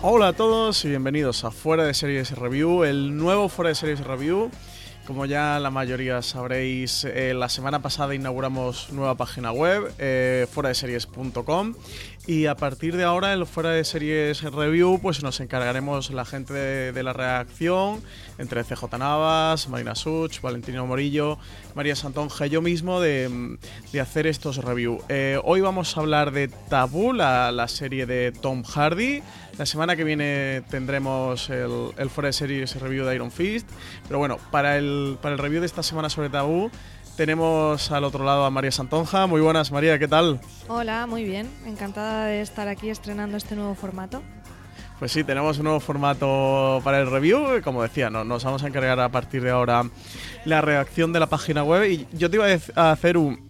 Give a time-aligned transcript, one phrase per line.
[0.00, 4.00] Hola a todos y bienvenidos a Fuera de Series Review, el nuevo Fuera de Series
[4.00, 4.50] Review.
[5.06, 10.70] Como ya la mayoría sabréis, eh, la semana pasada inauguramos nueva página web, eh, fuera
[10.70, 11.74] de series.com.
[12.28, 16.24] Y a partir de ahora, en el Fuera de Series Review, pues nos encargaremos la
[16.24, 18.02] gente de, la reacción,
[18.38, 21.38] entre CJ Navas, Marina Such, Valentino Morillo,
[21.76, 23.56] María Santonja y yo mismo, de,
[23.92, 25.04] de hacer estos reviews.
[25.08, 29.22] Eh, hoy vamos a hablar de Tabú, la, la serie de Tom Hardy.
[29.56, 33.68] La semana que viene tendremos el, el Fuera de Series Review de Iron Fist.
[34.08, 36.72] Pero bueno, para el, para el review de esta semana sobre Tabú,
[37.16, 39.26] tenemos al otro lado a María Santonja.
[39.26, 40.40] Muy buenas, María, ¿qué tal?
[40.68, 41.48] Hola, muy bien.
[41.66, 44.22] Encantada de estar aquí estrenando este nuevo formato.
[44.98, 47.60] Pues sí, tenemos un nuevo formato para el review.
[47.62, 49.84] Como decía, no, nos vamos a encargar a partir de ahora
[50.44, 51.84] la reacción de la página web.
[51.90, 52.46] Y yo te iba
[52.76, 53.46] a hacer un.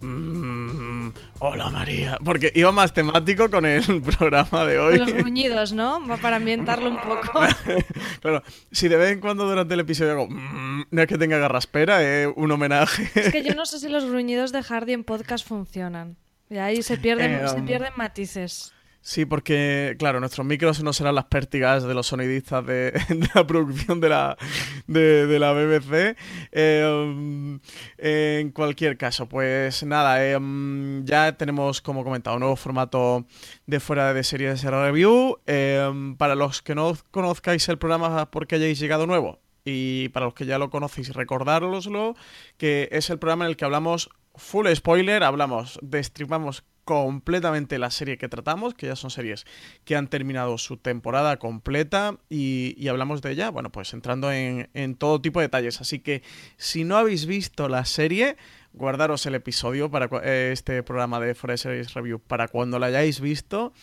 [1.39, 2.17] Hola María.
[2.23, 4.97] Porque iba más temático con el programa de hoy.
[4.97, 6.05] Los gruñidos, ¿no?
[6.07, 7.41] Va Para ambientarlo un poco.
[8.21, 10.27] Claro, si de vez en cuando durante el episodio hago.
[10.29, 13.09] mm, no es que tenga garraspera, es un homenaje.
[13.15, 16.17] Es que yo no sé si los gruñidos de Hardy en podcast funcionan.
[16.49, 18.73] Y ahí se pierden, Eh, se um, pierden matices.
[19.07, 22.91] Sí, porque, claro, nuestros micros no serán las pértigas de los sonidistas de,
[23.33, 24.37] la producción de la,
[24.85, 26.17] de, la BBC.
[26.51, 27.57] Eh, um,
[27.97, 33.25] en cualquier caso, pues nada, um, ya tenemos, como comentado, un nuevo formato
[33.65, 35.39] de fuera de series de review.
[35.47, 40.33] Um, para los que no conozcáis el programa porque hayáis llegado nuevo, y para los
[40.33, 42.15] que ya lo conocéis, recordároslo,
[42.57, 48.17] que es el programa en el que hablamos full spoiler, hablamos, destripamos completamente la serie
[48.17, 49.45] que tratamos, que ya son series
[49.83, 54.69] que han terminado su temporada completa y, y hablamos de ella, bueno, pues entrando en,
[54.73, 55.81] en todo tipo de detalles.
[55.81, 56.23] Así que
[56.55, 58.37] si no habéis visto la serie,
[58.71, 63.19] guardaros el episodio para eh, este programa de Forest Series Review para cuando la hayáis
[63.19, 63.73] visto.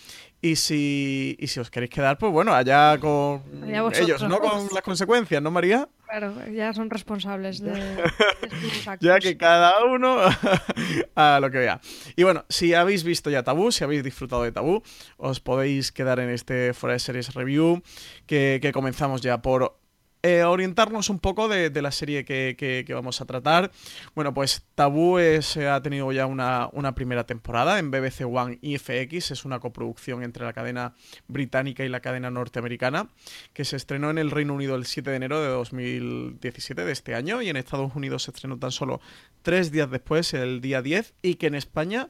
[0.44, 4.06] Y si, y si os queréis quedar, pues bueno, allá con Allá vosotros.
[4.06, 5.88] ellos, no con las consecuencias, ¿no, María?
[6.06, 9.08] Claro, ya son responsables de, de sus actos.
[9.08, 10.18] Ya que cada uno
[11.14, 11.80] a lo que vea.
[12.14, 14.82] Y bueno, si habéis visto ya Tabú, si habéis disfrutado de Tabú,
[15.16, 17.82] os podéis quedar en este Fuera de Series Review
[18.26, 19.78] que, que comenzamos ya por
[20.24, 23.70] eh, orientarnos un poco de, la serie que vamos a tratar.
[24.14, 28.58] Bueno, pues Tabú es, eh, ha tenido ya una, una primera temporada en BBC One
[28.62, 29.32] y FX.
[29.32, 30.94] Es una coproducción entre la cadena
[31.28, 33.10] británica y la cadena norteamericana
[33.52, 37.14] que se estrenó en el Reino Unido el 7 de enero de 2017 de este
[37.14, 39.02] año y en Estados Unidos se estrenó tan solo
[39.42, 42.08] tres días después, el día 10, y que en España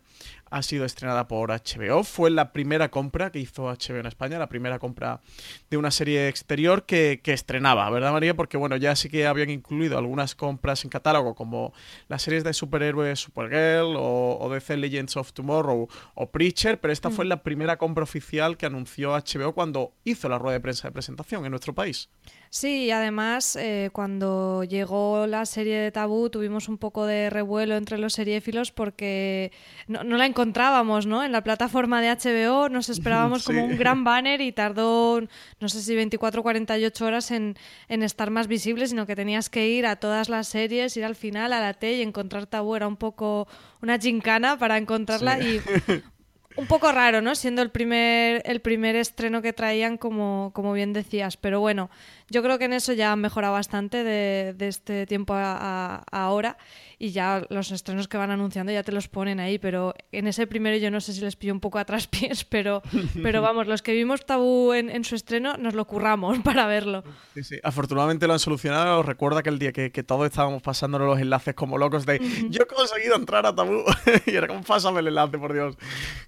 [0.55, 2.05] ha sido estrenada por HBO.
[2.05, 5.21] Fue la primera compra que hizo HBO en España, la primera compra
[5.69, 8.37] de una serie exterior que, que estrenaba, ¿verdad María?
[8.37, 11.75] Porque bueno, ya sí que habían incluido algunas compras en catálogo como
[12.06, 17.11] las series de superhéroes Supergirl o, o DC Legends of Tomorrow o Preacher, pero esta
[17.11, 20.93] fue la primera compra oficial que anunció HBO cuando hizo la rueda de prensa de
[20.93, 22.09] presentación en nuestro país.
[22.56, 27.75] Sí, y además eh, cuando llegó la serie de Tabú tuvimos un poco de revuelo
[27.77, 29.51] entre los seriéfilos porque
[29.89, 31.25] no, no la encontrábamos, ¿no?
[31.25, 33.47] En la plataforma de HBO nos esperábamos Sí.
[33.47, 35.21] como un gran banner y tardó,
[35.59, 37.56] no sé si 24 o 48 horas en,
[37.89, 41.17] en estar más visible, sino que tenías que ir a todas las series, ir al
[41.17, 43.49] final, a la T y encontrar Tabú era un poco
[43.83, 45.61] una gincana para encontrarla y
[46.56, 47.35] un poco raro, ¿no?
[47.35, 51.37] Siendo el primer, el primer estreno que traían, como, como bien decías.
[51.37, 51.91] Pero bueno,
[52.31, 56.56] yo creo que en eso ya han mejorado bastante de, de este tiempo a, ahora.
[56.99, 59.59] Y ya los estrenos que van anunciando ya te los ponen ahí.
[59.59, 62.82] Pero en ese primero yo no sé si les pillo un poco a traspiés, pero,
[63.23, 67.05] pero vamos, los que vimos Tabú en, en su estreno nos lo curramos para verlo.
[67.35, 67.56] Sí, sí.
[67.62, 69.03] Afortunadamente lo han solucionado.
[69.03, 72.62] Recuerda que el día que, que todos estábamos pasándonos los enlaces como locos de yo
[72.62, 73.85] he conseguido entrar a Tabú.
[74.27, 75.77] y era como, pásame el enlace, por Dios.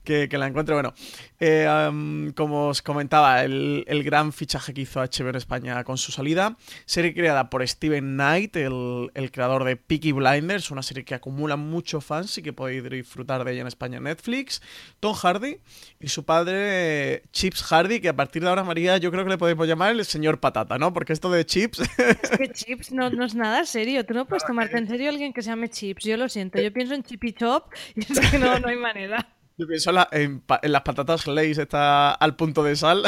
[0.05, 0.75] Que, que la encuentre.
[0.75, 0.93] Bueno,
[1.41, 6.13] eh, como os comentaba, el, el gran fichaje que hizo HBO en España con su
[6.13, 6.59] salida.
[6.85, 12.05] Serie creada por Steven Knight, el, creador de Peaky Blinders, una serie que acumula muchos
[12.05, 14.61] fans y que podéis disfrutar de ella en España Netflix.
[15.01, 15.59] Tom Hardy
[16.01, 19.39] y su padre Chips Hardy, que a partir de ahora, María, yo creo que le
[19.39, 20.93] podemos llamar el señor patata, ¿no?
[20.93, 21.81] Porque esto de Chips
[22.23, 24.05] Es que Chips no, no es nada serio.
[24.05, 26.05] Tú no puedes tomarte en serio a alguien que se llame Chips.
[26.05, 26.61] Yo lo siento.
[26.61, 29.36] Yo pienso en Chippy Chop y es que no, no hay manera.
[29.59, 33.03] Yo pienso en, la- en las patatas Lay's está al punto de sal.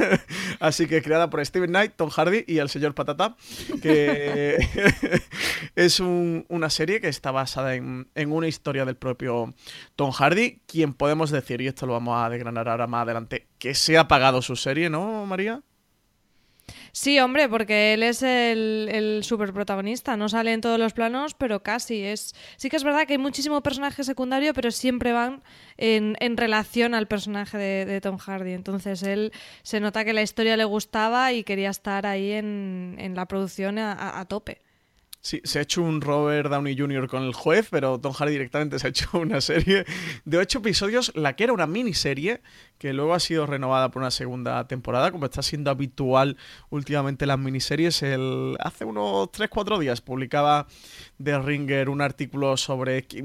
[0.60, 3.36] Así que creada por Steven Knight, Tom Hardy y el señor Patata.
[3.82, 4.56] Que
[5.76, 9.52] es un- una serie que está basada en, en una historia del propio
[9.94, 10.62] Tom Hardy.
[10.66, 14.08] Quien podemos decir, y esto lo vamos a desgranar ahora más adelante, que se ha
[14.08, 15.60] pagado su serie, ¿no, María?
[16.92, 20.16] Sí, hombre, porque él es el, el superprotagonista.
[20.16, 22.02] No sale en todos los planos, pero casi.
[22.02, 22.34] Es...
[22.56, 25.42] Sí que es verdad que hay muchísimo personaje secundario, pero siempre van
[25.76, 28.52] en, en relación al personaje de, Tom Hardy.
[28.52, 29.32] Entonces él
[29.62, 33.78] se nota que la historia le gustaba y quería estar ahí en, en la producción
[33.78, 34.60] a tope.
[35.22, 37.06] Sí, se ha hecho un Robert Downey Jr.
[37.06, 39.84] con el juez, pero Tom Hardy directamente se ha hecho una serie
[40.24, 42.40] de ocho episodios, la que era una miniserie,
[42.80, 46.38] que luego ha sido renovada por una segunda temporada, como está siendo habitual
[46.70, 48.02] últimamente en las miniseries.
[48.02, 50.66] El, hace unos 3-4 días publicaba
[51.22, 53.22] The Ringer un artículo sobre qué,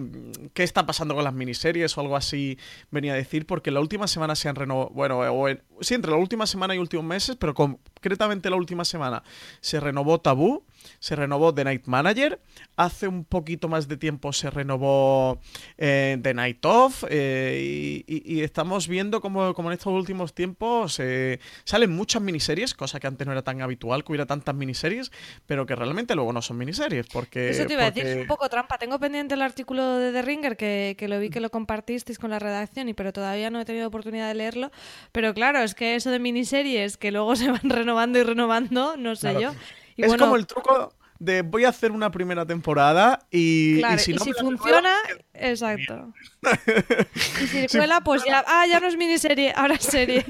[0.62, 2.60] está pasando con las miniseries o algo así
[2.92, 6.12] venía a decir, porque la última semana se han renovado, bueno, o en- sí, entre
[6.12, 9.24] la última semana y últimos meses, pero concretamente la última semana
[9.62, 10.66] se renovó Tabú,
[11.00, 12.42] se renovó The Night Manager,
[12.78, 15.40] hace un poquito más de tiempo se renovó
[15.78, 20.34] eh, The Night Off eh, y, y- y estamos viendo como, como en estos últimos
[20.34, 24.56] tiempos eh, salen muchas miniseries, cosa que antes no era tan habitual que hubiera tantas
[24.56, 25.12] miniseries,
[25.46, 27.50] pero que realmente luego no son miniseries, porque...
[27.50, 28.78] Eso te iba a decir, un poco trampa.
[28.78, 32.30] Tengo pendiente el artículo de The Ringer que, que lo vi que lo compartisteis con
[32.32, 34.72] la redacción, y pero todavía no he tenido oportunidad de leerlo.
[35.12, 39.16] Pero claro, es que eso de miniseries que luego se van renovando y renovando, no
[39.16, 39.40] sé Claro.
[39.40, 39.54] yo.
[39.96, 43.96] Y es bueno, como el truco de voy a hacer una primera temporada y, claro,
[43.96, 44.96] y si no me la funciona,
[45.40, 46.14] exacto.
[47.44, 50.26] y si cuela, pues ya, ah, ya no es miniserie, ahora es serie.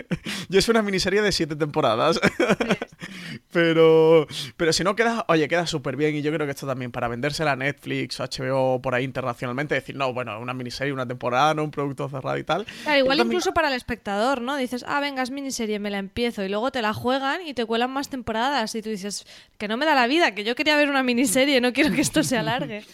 [0.48, 2.20] Yo es una miniserie de siete temporadas.
[3.52, 4.26] pero,
[4.56, 6.16] pero si no queda, oye, queda súper bien.
[6.16, 9.74] Y yo creo que esto también para vendérsela a Netflix o HBO por ahí internacionalmente,
[9.74, 12.66] decir, no, bueno, una miniserie, una temporada, no un producto cerrado y tal.
[12.82, 14.56] Claro, igual también- incluso para el espectador, ¿no?
[14.56, 16.42] Dices, ah, venga, es miniserie, me la empiezo.
[16.44, 18.74] Y luego te la juegan y te cuelan más temporadas.
[18.74, 19.26] Y tú dices,
[19.58, 22.00] que no me da la vida, que yo quería ver una miniserie, no quiero que
[22.00, 22.84] esto se alargue.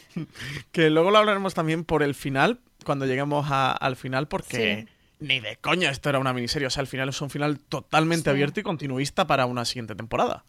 [0.72, 4.86] Que luego lo hablaremos también por el final, cuando lleguemos a- al final, porque
[5.18, 6.68] ni de coña esto era una miniserie.
[6.68, 8.30] O sea, el final es un final totalmente Sí.
[8.30, 10.44] abierto y continuista para una siguiente temporada.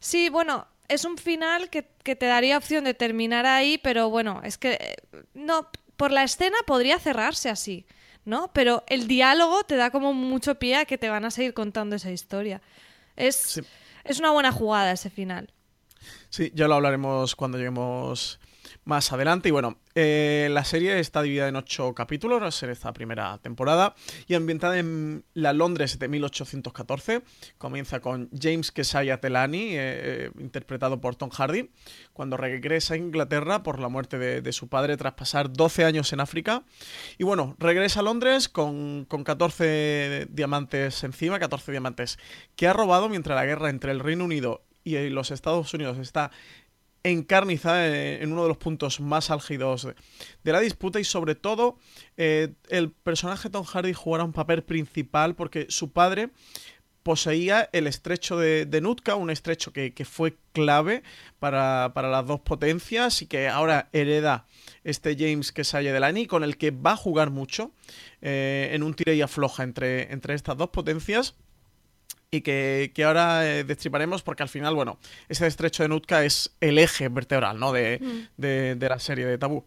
[0.00, 4.40] Sí, bueno, es un final que, que te daría opción de terminar ahí, pero bueno,
[4.44, 4.96] es que eh,
[5.34, 7.84] no, por la escena podría cerrarse así,
[8.24, 8.50] ¿no?
[8.54, 11.96] Pero el diálogo te da como mucho pie a que te van a seguir contando
[11.96, 12.62] esa historia.
[13.16, 13.60] Es, Sí.
[14.04, 15.52] es una buena jugada ese final.
[16.30, 18.38] Sí, ya lo hablaremos cuando lleguemos
[18.88, 19.50] más adelante.
[19.50, 23.94] Y bueno, eh, la serie está dividida en ocho capítulos, ser esta primera temporada,
[24.26, 27.22] y ambientada en la Londres de 1814.
[27.58, 31.70] Comienza con James Kesaya Telani, eh, eh, interpretado por Tom Hardy,
[32.14, 36.10] cuando regresa a Inglaterra por la muerte de, de su padre tras pasar 12 años
[36.14, 36.64] en África.
[37.18, 42.18] Y bueno, regresa a Londres con, con 14 diamantes encima, 14 diamantes
[42.56, 46.30] que ha robado mientras la guerra entre el Reino Unido y los Estados Unidos está
[47.10, 49.88] encarnizada en, uno de los puntos más álgidos
[50.44, 51.78] de, la disputa y sobre todo
[52.16, 56.30] eh, el personaje Tom Hardy jugará un papel principal porque su padre
[57.08, 61.02] poseía el estrecho de, de Nootka, un estrecho que, fue clave
[61.38, 64.44] para, para las dos potencias y que ahora hereda
[64.84, 67.72] este James Kesaya Delany, con el que va a jugar mucho
[68.20, 71.34] eh, en un tira y afloja entre, entre estas dos potencias.
[72.30, 76.54] Y que, que ahora eh, destriparemos porque al final, bueno, ese estrecho de Nutka es
[76.60, 77.72] el eje vertebral, ¿no?
[77.72, 78.00] De,
[78.36, 79.64] de, de la serie de Tabú.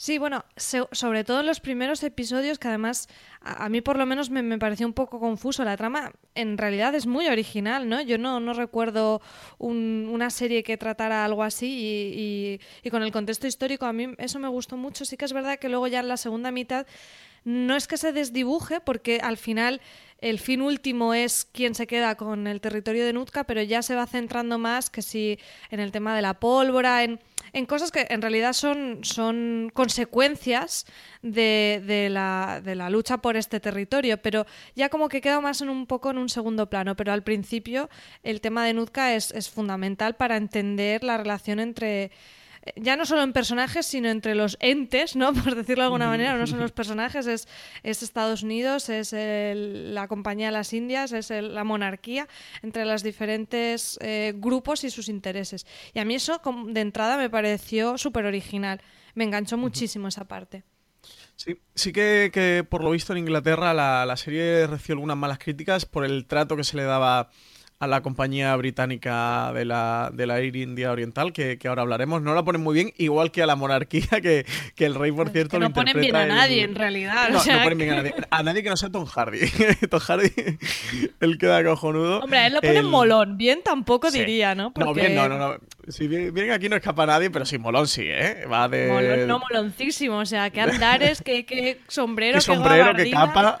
[0.00, 3.08] Sí, bueno, sobre todo en los primeros episodios, que además
[3.40, 5.64] a, a mí por lo menos me, me pareció un poco confuso.
[5.64, 8.00] La trama en realidad es muy original, ¿no?
[8.00, 9.20] Yo no, no recuerdo
[9.58, 13.92] un- una serie que tratara algo así y, y- y con el contexto histórico a
[13.92, 15.04] mí eso me gustó mucho.
[15.04, 16.86] Sí que es verdad que luego ya en la segunda mitad
[17.44, 19.80] no es que se desdibuje, porque al final
[20.20, 23.94] el fin último es quien se queda con el territorio de Nutka, pero ya se
[23.94, 25.38] va centrando más que si
[25.70, 27.20] en el tema de la pólvora, en,
[27.52, 30.86] en cosas que en realidad son, son consecuencias
[31.22, 35.60] de, de la, de la lucha por este territorio, pero ya como que queda más
[35.60, 37.88] en un poco en un segundo plano, pero al principio
[38.24, 42.10] el tema de Nutka es, es fundamental para entender la relación entre
[42.76, 45.32] ya no solo en personajes, sino entre los entes, ¿no?
[45.52, 47.48] Por decirlo de alguna manera, no son los personajes, es,
[47.82, 52.28] es Estados Unidos, es el- la Compañía de las Indias, es el- la monarquía,
[52.62, 55.66] entre los diferentes eh, grupos y sus intereses.
[55.94, 58.80] Y a mí eso como de entrada me pareció súper original,
[59.14, 60.64] me enganchó muchísimo esa parte.
[61.36, 65.38] Sí, sí que, que por lo visto en Inglaterra la, la serie recibió algunas malas
[65.38, 67.30] críticas por el trato que se le daba
[67.80, 72.20] a la compañía británica de la, de la Air India Oriental, que, que ahora hablaremos.
[72.22, 74.44] No la ponen muy bien, igual que a la monarquía, que,
[74.74, 77.28] que el rey, por cierto, que lo no ponen bien a nadie, el- en realidad.
[77.30, 78.14] No, o sea, no ponen bien a nadie.
[78.30, 79.38] A nadie que no sea Tom Hardy.
[79.90, 80.28] Tom Hardy,
[81.20, 82.18] él queda cojonudo.
[82.18, 84.18] Hombre, a él lo ponen El- molón, bien tampoco Sí.
[84.20, 84.72] diría, ¿no?
[84.76, 85.58] No, Porque bien, no, no, no.
[85.86, 88.44] Si bien, bien aquí no escapa nadie, pero sí, molón sí, ¿eh?
[88.52, 88.88] Va de...
[88.88, 93.60] molón, no moloncísimo, o sea, qué andares, qué, qué sombrero, qué sombrero, qué gabardina.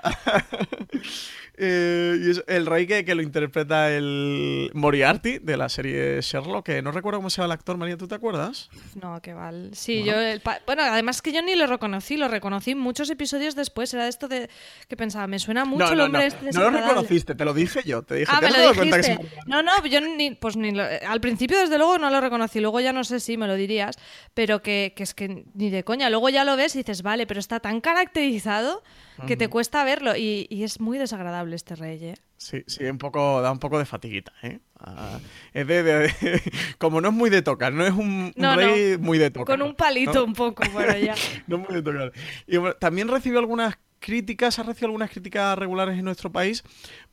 [1.60, 6.66] Eh, y es el rey que, que lo interpreta el Moriarty de la serie Sherlock,
[6.66, 8.70] que no recuerdo cómo se llama el actor, María, ¿tú te acuerdas?
[8.94, 9.70] No, que val.
[9.72, 10.14] Sí, yo.
[10.20, 13.92] el bueno, además que yo ni lo reconocí, lo reconocí muchos episodios después.
[13.92, 14.48] Era de esto de
[14.88, 16.26] que pensaba, me suena mucho no, el no, hombre no.
[16.28, 18.02] este No lo reconociste, te lo dije yo.
[18.02, 20.30] Te dije, Ah, ¿te me has lo dado cuenta que es No, no, yo ni,
[20.36, 23.36] pues ni lo- al principio desde luego no lo reconocí, luego ya no sé si
[23.36, 23.96] me lo dirías,
[24.34, 26.08] pero que, que es que ni de coña.
[26.08, 28.82] Luego ya lo ves y dices, vale, pero está tan caracterizado
[29.26, 32.14] que te cuesta verlo y, y es muy desagradable este rey, ¿eh?
[32.36, 34.60] Sí, sí, un poco, da un poco de fatiguita, ¿eh?
[34.78, 35.18] Ah,
[35.52, 36.12] es de, de-
[36.78, 39.56] como no es muy de tocar, no es un, un No, rey muy de tocar.
[39.58, 41.14] Con un palito un poco por allá.
[41.48, 42.12] no es muy de tocar.
[42.46, 46.62] Y bueno, también recibió algunas críticas, ha recibido algunas críticas regulares en nuestro país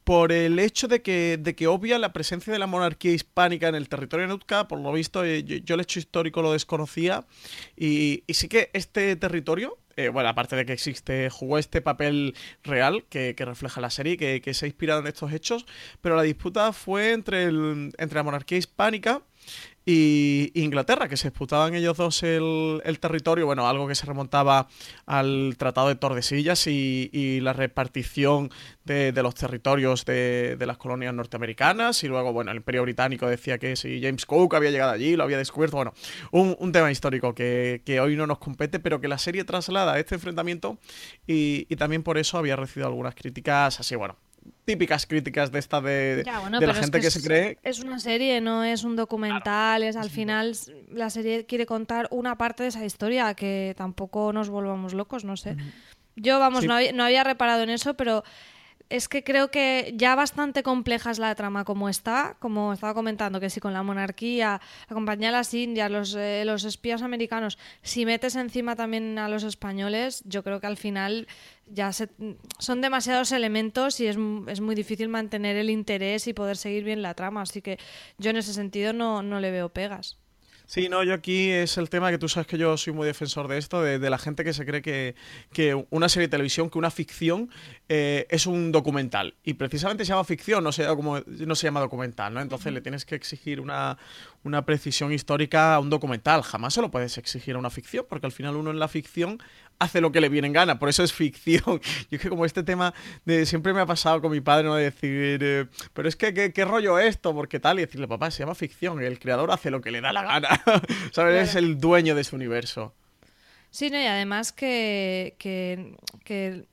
[0.03, 3.74] por el hecho de que, de que obvia la presencia de la monarquía hispánica en
[3.74, 4.67] el territorio de Nootka.
[4.67, 7.25] Por lo visto, eh, yo, yo el hecho histórico lo desconocía.
[7.75, 12.35] Y, y sí que este territorio, eh, bueno, aparte de que existe, jugó este papel
[12.63, 15.65] real que, que refleja la serie, que, que se ha inspirado en estos hechos.
[16.01, 19.21] Pero la disputa fue entre, el- entre la monarquía hispánica
[19.86, 24.68] y Inglaterra, que se disputaban ellos dos el, el territorio, bueno, algo que se remontaba
[25.06, 28.50] al Tratado de Tordesillas y, y la repartición
[28.84, 33.27] de, de los territorios de, de las colonias norteamericanas, y luego, bueno, el Imperio Británico
[33.27, 35.94] decía que si James Cook había llegado allí, lo había descubierto, bueno,
[36.32, 39.94] un, un tema histórico que, que hoy no nos compete, pero que la serie traslada
[39.94, 40.80] a este enfrentamiento
[41.27, 44.18] y, y también por eso había recibido algunas críticas así, bueno,
[44.65, 47.57] típicas críticas de esta de, Ya, bueno, de la pero es gente que, se cree
[47.63, 49.84] Es una serie, no es un documental.
[49.84, 50.53] es al final
[50.91, 55.38] la serie quiere contar una parte de esa historia que tampoco nos volvamos locos, no
[55.38, 55.55] sé.
[56.15, 56.67] Yo, vamos, Sí.
[56.67, 58.24] no, había, no había reparado en eso, pero
[58.89, 63.39] es que creo que ya bastante compleja es la trama como está, como estaba comentando,
[63.39, 67.58] que si con la monarquía, la compañía de las Indias, los, eh, los espías americanos,
[67.82, 71.27] si metes encima también a los españoles, yo creo que al final
[71.68, 72.10] ya se-
[72.60, 77.01] son demasiados elementos y es, es muy difícil mantener el interés y poder seguir bien
[77.01, 77.80] la trama, así que
[78.18, 80.18] yo en ese sentido no, no le veo pegas.
[80.67, 83.48] Sí, no, yo aquí es el tema que tú sabes que yo soy muy defensor
[83.48, 85.15] de esto, de, de la gente que se cree que,
[85.53, 87.50] que una serie de televisión, que una ficción
[87.88, 89.36] eh, es un documental.
[89.43, 92.41] Y precisamente se llama ficción, no se como, no se llama documental, ¿no?
[92.41, 93.98] Entonces le tienes que exigir una,
[94.45, 96.43] una precisión histórica a un documental.
[96.43, 99.39] Jamás se lo puedes exigir a una ficción, porque al final uno en la ficción
[99.79, 101.81] hace lo que le viene en gana, por eso es ficción.
[102.09, 102.93] Y es que como este tema
[103.25, 104.75] de siempre me ha pasado con mi padre, ¿no?
[104.75, 108.31] De decir, eh, pero es que ¿qué, qué rollo esto, porque tal, y decirle, papá,
[108.31, 110.61] se llama ficción, el creador hace lo que le da la gana,
[111.11, 111.49] ¿sabes?
[111.49, 112.93] Es el dueño de su universo.
[113.75, 116.65] Sí, no, y además que, que, que,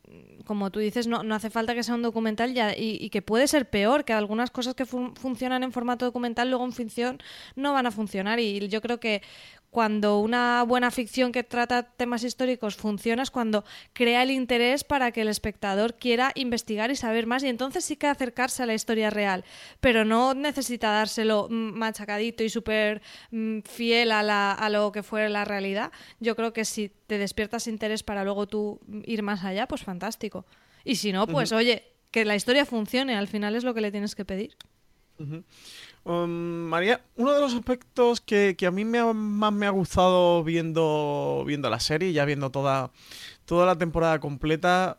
[0.47, 3.49] como tú dices, no, no hace falta que sea un documental ya, y, que puede
[3.49, 7.19] ser peor, que algunas cosas que fun- funcionan en formato documental luego en ficción
[7.57, 8.39] no van a funcionar.
[8.39, 9.21] Y yo creo que
[9.73, 13.65] cuando una buena ficción que trata temas históricos funciona es cuando
[13.95, 17.97] crea el interés para que el espectador quiera investigar y saber más y entonces sí
[17.97, 19.45] que acercarse a la historia real,
[19.81, 23.01] pero no necesita dárselo mm, machacadito y súper
[23.31, 25.91] mm, fiel a, la- a lo que fue la realidad.
[26.21, 30.45] Yo creo que si te despiertas interés para luego tú ir más allá, pues fantástico.
[30.85, 33.91] Y si no, pues oye, que la historia funcione, al final es lo que le
[33.91, 34.55] tienes que pedir.
[36.05, 39.71] Um, María, uno de los aspectos que, que a mí me ha- más me ha
[39.71, 42.91] gustado viendo, viendo la serie, ya viendo toda,
[43.45, 44.99] toda la temporada completa,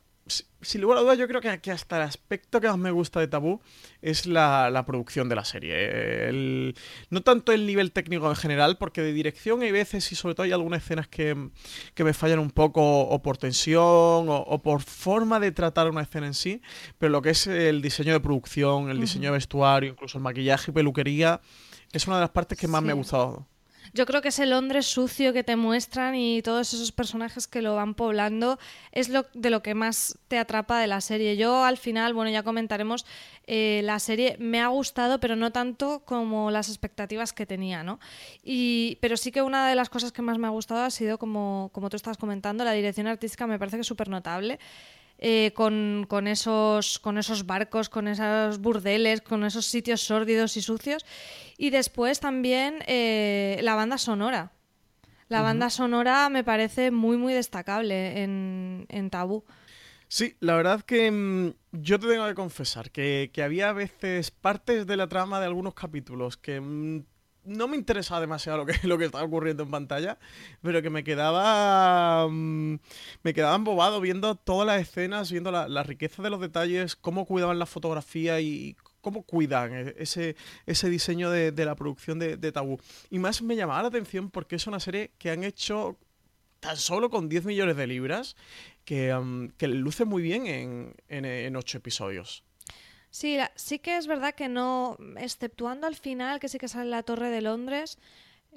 [0.61, 3.19] sin lugar a dudas, yo creo que, que hasta el aspecto que más me gusta
[3.19, 3.59] de Tabú
[4.01, 6.29] es la, la producción de la serie.
[6.29, 6.75] El-
[7.09, 10.45] no tanto el nivel técnico en general, porque de dirección hay veces y sobre todo
[10.45, 11.49] hay algunas escenas que,
[11.93, 16.01] que me fallan un poco o por tensión o, o por forma de tratar una
[16.03, 16.61] escena en sí,
[16.97, 20.71] pero lo que es el diseño de producción, el diseño de vestuario, incluso el maquillaje
[20.71, 21.41] y peluquería,
[21.91, 23.47] es una de las partes que más me ha gustado.
[23.93, 27.75] Yo creo que ese Londres sucio que te muestran y todos esos personajes que lo
[27.75, 28.57] van poblando
[28.91, 31.35] es lo de lo que más te atrapa de la serie.
[31.37, 33.05] Yo al final, bueno, ya comentaremos,
[33.45, 37.99] eh, la serie me ha gustado, pero no tanto como las expectativas que tenía, ¿no?
[38.43, 41.17] Y, pero sí que una de las cosas que más me ha gustado ha sido,
[41.17, 44.59] como, como tú estabas comentando, la dirección artística me parece que es súper notable.
[45.25, 50.61] Eh, con, con esos, con esos barcos, con esos burdeles, con esos sitios sórdidos y
[50.61, 51.05] sucios.
[51.57, 54.51] Y después también eh, la banda sonora.
[55.29, 59.45] La banda sonora me parece muy, muy destacable en, en Tabú.
[60.09, 64.29] Sí, la verdad que mm, yo te tengo que confesar que, que había a veces
[64.29, 67.05] partes de la trama de algunos capítulos que mm,
[67.45, 70.17] no me interesaba demasiado lo que, lo que estaba ocurriendo en pantalla,
[70.61, 72.79] pero que me quedaba mm,
[73.23, 77.59] me quedaba embobado viendo todas las escenas, viendo la, riqueza de los detalles, cómo cuidaban
[77.59, 80.35] la fotografía y cómo cuidan e- ese,
[80.65, 82.79] ese diseño de, de la producción de, Tabú.
[83.09, 85.97] Y más me llamaba la atención porque es una serie que han hecho
[86.59, 88.37] tan solo con 10 millones de libras
[88.85, 92.43] que, um, que luce muy bien en, en, en ocho episodios.
[93.13, 96.89] Sí, la- sí que es verdad que no, exceptuando al final, que sí que sale
[96.89, 97.99] la Torre de Londres,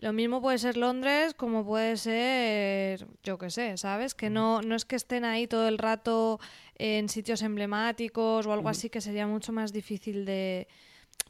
[0.01, 4.15] lo mismo puede ser Londres como puede ser, yo qué sé, ¿sabes?
[4.15, 6.41] Que no, no es que estén ahí todo el rato
[6.77, 10.69] en sitios emblemáticos o algo así, que sería mucho más difícil de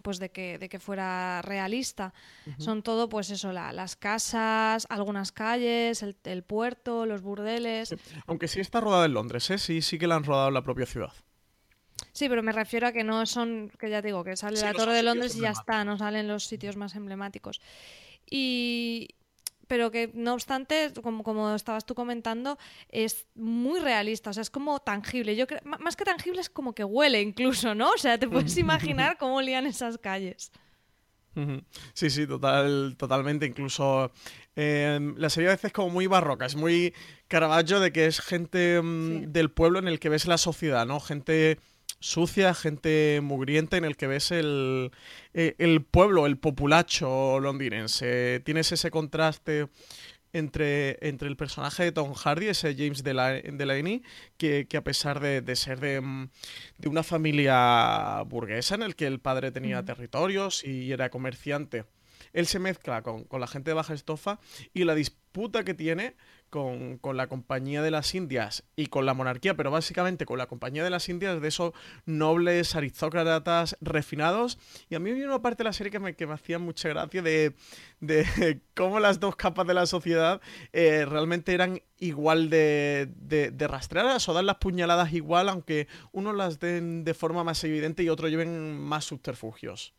[0.02, 2.12] pues de que, de que fuera realista.
[2.58, 7.92] Son todo, pues eso, la- las casas, algunas calles, el, el puerto, los burdeles.
[8.26, 9.58] Aunque sí está rodada en Londres, ¿eh?
[9.58, 11.12] sí, sí que la han rodado en la propia ciudad.
[12.16, 14.64] Sí, pero me refiero a que no son, que ya te digo, que sale Sí,
[14.64, 17.60] la Torre de Londres y ya está, no salen los sitios más emblemáticos.
[18.30, 19.10] Y
[19.66, 22.56] pero que no obstante, como, como estabas tú comentando,
[22.88, 25.36] es muy realista, o sea, es como tangible.
[25.36, 27.90] Yo creo, más que tangible es como que huele incluso, ¿no?
[27.90, 30.52] O sea, te puedes imaginar cómo olían esas calles.
[31.92, 33.44] Sí, sí, total, totalmente.
[33.44, 34.10] Incluso
[34.54, 36.94] eh, la serie a veces es como muy barroca, es muy
[37.28, 39.24] Caravaggio de que es gente mm, Sí.
[39.28, 40.98] del pueblo en el que ves la sociedad, ¿no?
[40.98, 41.58] Gente
[42.00, 44.90] sucia, gente mugrienta en el que ves el,
[45.34, 48.40] eh, el pueblo, el populacho londinense.
[48.44, 49.68] Tienes ese contraste
[50.32, 54.02] entre, entre el personaje de Tom Hardy, ese James Dela- Delaney,
[54.36, 56.28] que, que a pesar de, de ser de, mm,
[56.78, 61.84] de una familia burguesa en el que el padre tenía territorios y era comerciante,
[62.32, 64.38] él se mezcla con, con la gente de baja estofa
[64.74, 66.16] y la disputa que tiene
[67.00, 70.82] con, la compañía de las Indias y con la monarquía, pero básicamente con la compañía
[70.82, 71.72] de las Indias, de esos
[72.06, 74.58] nobles aristócratas refinados.
[74.88, 76.88] Y a mí había una parte de la serie que me, que me hacía mucha
[76.88, 77.54] gracia de,
[78.00, 80.40] de cómo las dos capas de la sociedad
[80.72, 86.58] eh, realmente eran igual de, de, rastreadas o dan las puñaladas igual, aunque uno las
[86.58, 89.94] den de forma más evidente y otro lleven más subterfugios.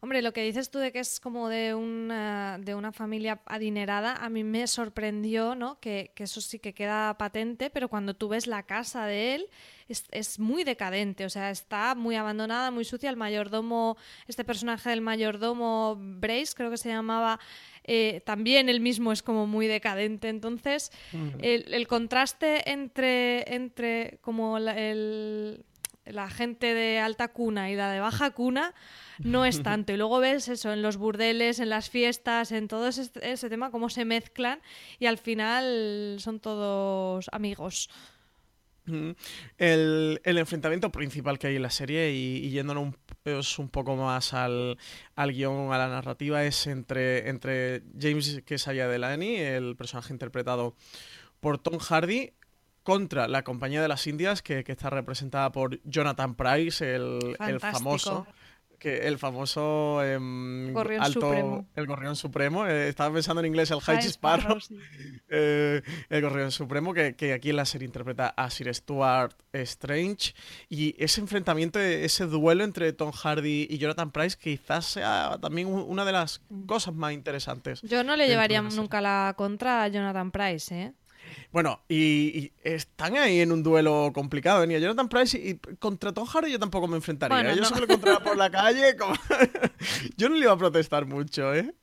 [0.00, 4.12] Hombre, lo que dices tú de que es como de una, de una familia adinerada,
[4.14, 5.80] a mí me sorprendió, ¿no?
[5.80, 9.46] Que, que eso sí que queda patente, pero cuando tú ves la casa de él,
[9.88, 13.08] es, es muy decadente, o sea, está muy abandonada, muy sucia.
[13.08, 13.96] El mayordomo,
[14.28, 17.38] este personaje del mayordomo Brace, creo que se llamaba,
[17.84, 20.28] eh, también él mismo es como muy decadente.
[20.28, 20.90] Entonces,
[21.40, 25.64] el, el contraste entre, entre como la- el,
[26.06, 28.74] la gente de alta cuna y la de baja cuna
[29.18, 29.92] no es tanto.
[29.92, 33.70] Y luego ves eso en los burdeles, en las fiestas, en todo ese, ese tema,
[33.70, 34.60] cómo se mezclan
[34.98, 37.88] y al final son todos amigos.
[39.58, 43.68] El, el enfrentamiento principal que hay en la serie, y, y yéndonos un, pues, un
[43.68, 44.78] poco más al,
[45.16, 50.76] al guion, a la narrativa, es entre, entre James Quesaya Delaney, el personaje interpretado
[51.40, 52.32] por Tom Hardy,
[52.86, 58.28] contra la Compañía de las Indias, que, que está representada por Jonathan Price, el, famoso.
[58.78, 61.66] Que el famoso em, Gorrión alto, supremo.
[61.74, 64.78] el gorrión supremo, eh, estaba pensando en inglés el High Sparrow, sí.
[65.30, 70.34] eh, el Gorrión Supremo, que, que aquí en la serie interpreta a Sir Stuart Strange.
[70.68, 76.04] Y ese enfrentamiento, ese duelo entre Tom Hardy y Jonathan Price, quizás sea también una
[76.04, 77.82] de las cosas más interesantes.
[77.82, 80.92] Yo no le llevaría nunca la contra a Jonathan Price, ¿eh?
[81.52, 81.96] Bueno, y,
[82.38, 84.60] y están ahí en un duelo complicado.
[84.60, 87.36] Venía Jonathan Price y, y contra Tom Hardy yo tampoco me enfrentaría.
[87.36, 87.66] Bueno, yo no.
[87.68, 89.14] si me lo encontrara por la calle, como-
[90.16, 91.74] yo no le iba a protestar mucho, ¿eh?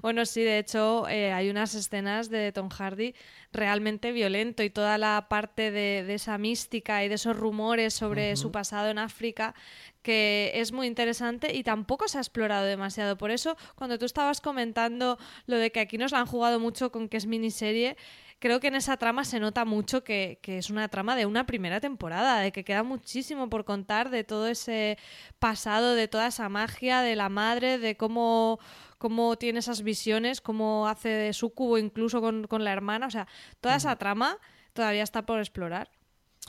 [0.00, 3.14] Bueno, sí, de hecho, eh, hay unas escenas de Tom Hardy
[3.52, 8.36] realmente violento y toda la parte de, de esa mística y de esos rumores sobre
[8.36, 9.54] su pasado en África
[10.02, 13.18] que es muy interesante y tampoco se ha explorado demasiado.
[13.18, 16.92] Por eso, cuando tú estabas comentando lo de que aquí nos la han jugado mucho
[16.92, 17.96] con que es miniserie,
[18.38, 21.46] creo que en esa trama se nota mucho que, que es una trama de una
[21.46, 24.98] primera temporada, de que queda muchísimo por contar de todo ese
[25.38, 28.58] pasado, de toda esa magia, de la madre, de cómo,
[28.98, 33.06] cómo tiene esas visiones, cómo hace de sucubo incluso con, con la hermana.
[33.06, 33.26] O sea,
[33.60, 34.38] toda esa trama
[34.72, 35.90] todavía está por explorar.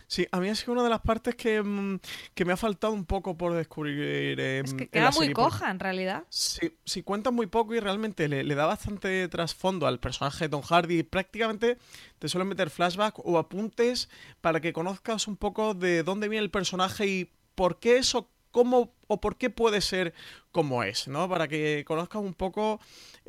[0.07, 1.99] Sí, a mí ha sido una de las partes que, mm,
[2.33, 4.39] que me ha faltado un poco por descubrir.
[4.39, 6.23] eh, Es que en queda la muy serie, porque- coja en realidad.
[6.29, 10.49] Sí, sí, cuenta muy poco y realmente le, le da bastante trasfondo al personaje de
[10.49, 11.03] Tom Hardy.
[11.03, 11.77] Prácticamente
[12.19, 14.09] te suelen meter flashback o apuntes
[14.41, 18.93] para que conozcas un poco de dónde viene el personaje y por qué eso, cómo
[19.07, 20.13] o por qué puede ser
[20.51, 21.29] como es, ¿no?
[21.29, 22.79] Para que conozcas un poco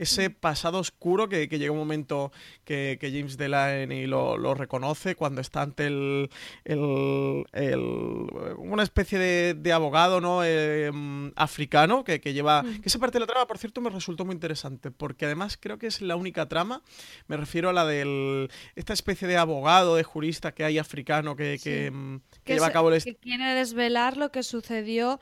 [0.01, 2.33] ese pasado oscuro que, que llega un momento
[2.65, 6.31] que, que James Delaney lo, lo reconoce cuando está ante el,
[6.65, 8.27] el- el-
[8.59, 10.43] una especie de, de abogado ¿no?
[10.45, 13.91] Eh, mm, africano que, que lleva que esa parte de la trama por cierto me
[13.91, 16.83] resultó muy interesante porque además creo que es la única trama
[17.29, 21.59] me refiero a la del esta especie de abogado de jurista que hay africano que,
[21.63, 25.21] que, mm, que que, lleva a cabo el que quiere desvelar lo que sucedió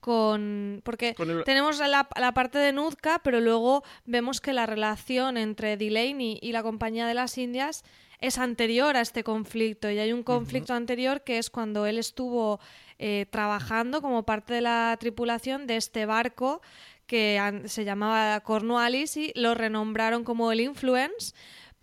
[0.00, 4.66] con porque Con el- tenemos la, la parte de Nuzca pero luego vemos que la
[4.66, 7.84] relación entre Delaney y la compañía de las Indias
[8.18, 12.60] es anterior a este conflicto y hay un conflicto anterior que es cuando él estuvo
[12.98, 16.60] eh, trabajando como parte de la tripulación de este barco
[17.06, 21.34] que se llamaba Cornwallis y lo renombraron como el Influence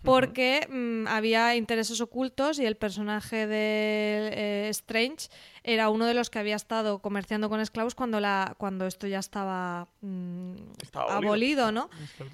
[0.04, 5.30] porque mm, había intereses ocultos y el personaje de eh, Strange
[5.64, 9.20] era uno de los que había estado comerciando con esclavos cuando la cuando esto ya
[9.20, 11.72] estaba, mm, Estaba abolido.
[11.72, 11.90] ¿no?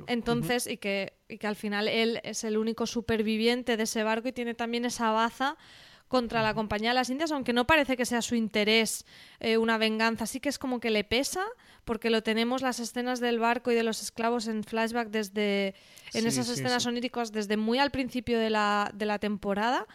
[0.08, 4.28] Entonces, y, que, y que al final él es el único superviviente de ese barco
[4.28, 5.58] y tiene también esa baza
[6.08, 9.04] contra la Compañía de las Indias, aunque no parece que sea su interés
[9.40, 11.44] eh, una venganza, sí que es como que le pesa,
[11.86, 15.76] porque lo tenemos las escenas del barco y de los esclavos en flashback desde,
[16.14, 16.90] en Sí, esas sí, escenas sí.
[16.90, 19.86] oníricas desde muy al principio de la, de la temporada.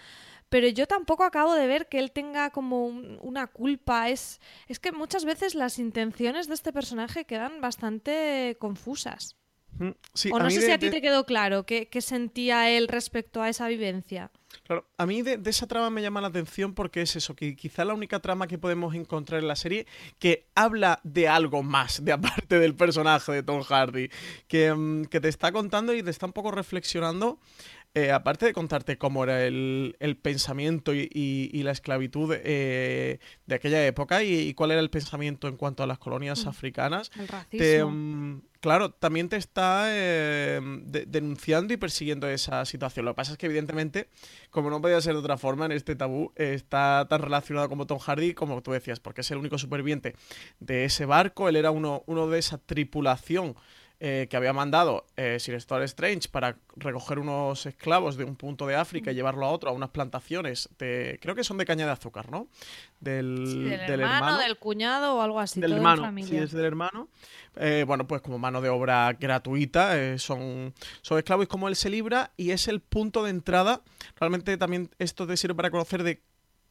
[0.51, 4.09] Pero yo tampoco acabo de ver que él tenga como un- una culpa.
[4.09, 9.37] Es, es que muchas veces las intenciones de este personaje quedan bastante confusas.
[9.79, 12.01] Mm, sí, o no sé de- si a ti de- te quedó claro qué, qué
[12.01, 14.31] sentía él respecto a esa vivencia.
[14.64, 17.84] Claro, a mí de, esa trama me llama la atención porque es eso, que quizá
[17.84, 19.87] la única trama que podemos encontrar en la serie
[20.18, 24.11] que habla de algo más, de aparte del personaje de Tom Hardy,
[24.46, 27.38] que, mm, que te está contando y te está un poco reflexionando,
[27.94, 33.18] eh, aparte de contarte cómo era el, el pensamiento y, y- y la esclavitud eh,
[33.46, 37.11] de aquella época y, y cuál era el pensamiento en cuanto a las colonias africanas,
[37.18, 37.33] El te,
[37.83, 37.90] racismo.
[37.90, 43.05] mm, claro, también te está eh, de- denunciando y persiguiendo esa situación.
[43.07, 44.09] Lo que pasa es que, evidentemente,
[44.51, 47.98] como no podía ser de otra forma, en este tabú está tan relacionado como Tom
[47.98, 50.14] Hardy, como tú decías, porque es el único superviviente
[50.61, 51.48] de ese barco.
[51.48, 53.57] Él era uno, uno de esa tripulación.
[54.00, 58.66] Eh, que había mandado eh, Sir Star Strange para recoger unos esclavos de un punto
[58.66, 61.84] de África y llevarlo a otro, a unas plantaciones de, creo que son de caña
[61.84, 62.46] de azúcar, ¿no?
[63.00, 65.61] Del, Sí, del, del hermano, del cuñado o algo así.
[65.61, 67.08] del hermano, sí, es del hermano.
[67.56, 71.74] Eh, bueno, pues como mano de obra gratuita, eh, son, son esclavos y como él
[71.76, 73.82] se libra y es el punto de entrada.
[74.18, 76.22] Realmente también esto te sirve para conocer de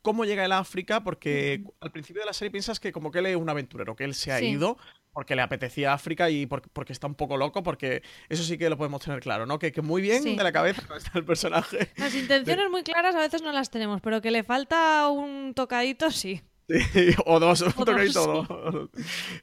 [0.01, 3.25] cómo llega a África, porque al principio de la serie piensas que como que él
[3.25, 4.45] es un aventurero, que él se ha Sí.
[4.51, 4.77] ido
[5.17, 8.69] porque le apetecía África y por- porque está un poco loco, porque eso sí que
[8.69, 9.57] lo podemos tener claro, ¿no?
[9.57, 10.35] Que, que muy bien Sí.
[10.35, 11.89] de la cabeza está el personaje.
[11.97, 16.11] Las intenciones muy claras a veces no las tenemos, pero que le falta un tocadito,
[16.11, 16.43] sí.
[16.93, 18.89] Sí, o dos, un O tocadito, dos, dos.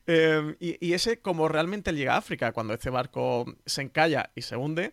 [0.06, 4.30] Eh, y, y ese, como realmente él llega a África, cuando este barco se encalla
[4.36, 4.92] y se hunde,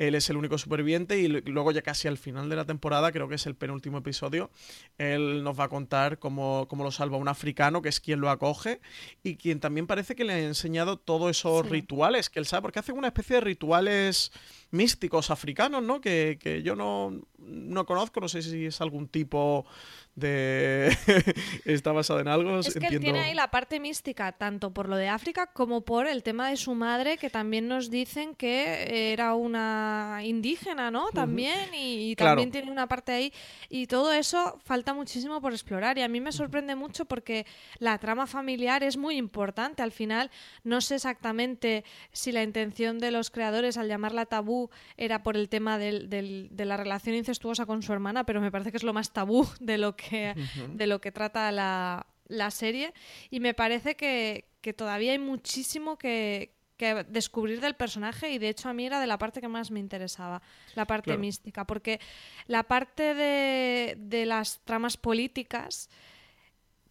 [0.00, 3.28] él es el único superviviente y luego ya casi al final de la temporada, creo
[3.28, 4.50] que es el penúltimo episodio,
[4.96, 8.30] él nos va a contar cómo, cómo lo salva un africano, que es quien lo
[8.30, 8.80] acoge
[9.22, 11.68] y quien también parece que le ha enseñado todos esos Sí.
[11.70, 14.32] rituales que él sabe, porque hacen una especie de rituales
[14.70, 16.00] místicos africanos, ¿no?
[16.00, 19.66] Que, que yo no, no conozco, no sé si es algún tipo
[20.14, 20.96] de...
[21.64, 22.60] está basado en algo.
[22.60, 23.04] Es que él entiendo...
[23.04, 26.56] tiene ahí la parte mística, tanto por lo de África como por el tema de
[26.56, 31.08] su madre, que también nos dicen que era una tema indígena, ¿no?
[31.10, 32.32] También, y, y Claro.
[32.32, 33.32] también tiene una parte ahí.
[33.68, 35.98] Y todo eso falta muchísimo por explorar.
[35.98, 37.46] Y a mí me sorprende mucho porque
[37.78, 39.82] la trama familiar es muy importante.
[39.82, 40.30] Al final,
[40.64, 45.48] no sé exactamente si la intención de los creadores al llamarla tabú era por el
[45.48, 48.82] tema del- del- de la relación incestuosa con su hermana, pero me parece que es
[48.84, 50.34] lo más tabú de lo que,
[50.74, 52.92] de lo que trata la, la serie.
[53.30, 58.48] Y me parece que, que todavía hay muchísimo que, que descubrir del personaje y de
[58.48, 60.40] hecho a mí era de la parte que más me interesaba,
[60.74, 61.20] la parte Claro.
[61.20, 62.00] mística, porque
[62.46, 65.88] la parte de, de las tramas políticas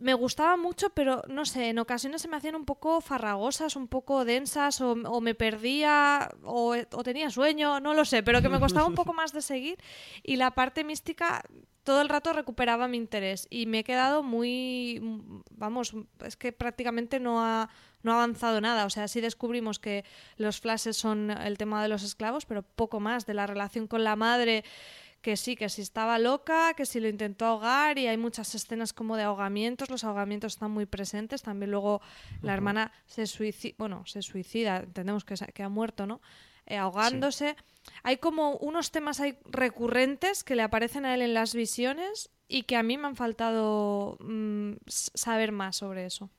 [0.02, 3.88] me gustaba mucho, pero no sé, en ocasiones se me hacían un poco farragosas, un
[3.89, 8.47] poco densas, o, o me perdía, o, o tenía sueño, no lo sé, pero que
[8.47, 9.78] me costaba un poco más de seguir.
[10.23, 11.43] Y la parte mística
[11.84, 15.02] todo el rato recuperaba mi interés y me he quedado muy,
[15.52, 17.67] vamos, es que prácticamente no ha,
[18.03, 18.85] no ha avanzado nada.
[18.85, 20.05] O sea, sí descubrimos que
[20.38, 24.03] los flashes son el tema de los esclavos, pero poco más de la relación con
[24.03, 24.63] la madre
[25.21, 28.93] que sí, que si estaba loca, que si lo intentó ahogar y hay muchas escenas
[28.93, 31.99] como de ahogamientos, los ahogamientos están muy presentes, también luego
[32.41, 36.21] la hermana se suicida, bueno, se suicida, entendemos que, se- que ha muerto, ¿no?
[36.65, 37.57] Eh, ahogándose.
[38.03, 42.63] Hay como unos temas ahí recurrentes que le aparecen a él en las visiones y
[42.63, 46.29] que a mí me han faltado mm, saber más sobre eso.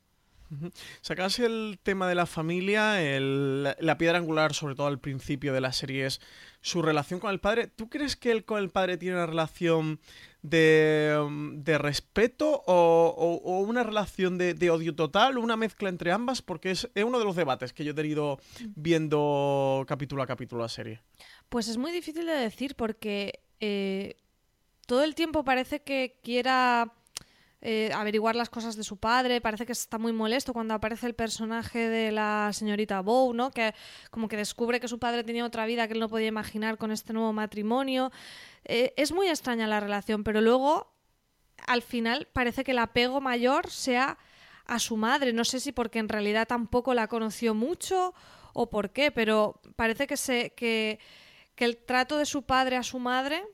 [1.00, 5.60] Sacas el tema de la familia, el- la- piedra angular, sobre todo al principio de
[5.60, 6.20] la serie, es
[6.60, 7.66] su relación con el padre.
[7.68, 10.00] ¿Tú crees que él con el padre tiene una relación
[10.42, 11.16] de,
[11.56, 16.12] de respeto o, o- o una relación de, de odio total o una mezcla entre
[16.12, 16.42] ambas?
[16.42, 18.38] Porque es, es uno de los debates que yo he tenido
[18.74, 21.00] viendo capítulo a capítulo la serie.
[21.48, 24.16] Pues es muy difícil de decir porque eh,
[24.86, 26.92] todo el tiempo parece que quiera
[27.62, 31.14] eh, averiguar las cosas de su padre, parece que está muy molesto cuando aparece el
[31.14, 33.50] personaje de la señorita Bow, ¿no?
[33.50, 33.74] Que
[34.10, 36.90] como que descubre que su padre tenía otra vida que él no podía imaginar con
[36.90, 38.12] este nuevo matrimonio.
[38.64, 40.90] Eh, es muy extraña la relación, pero luego
[41.66, 44.16] al final parece que el apego mayor sea
[44.64, 45.34] a su madre.
[45.34, 48.14] No sé si porque en realidad tampoco la conoció mucho
[48.54, 50.98] o por qué, pero parece que, se, que,
[51.54, 53.44] que el trato de su padre a su madre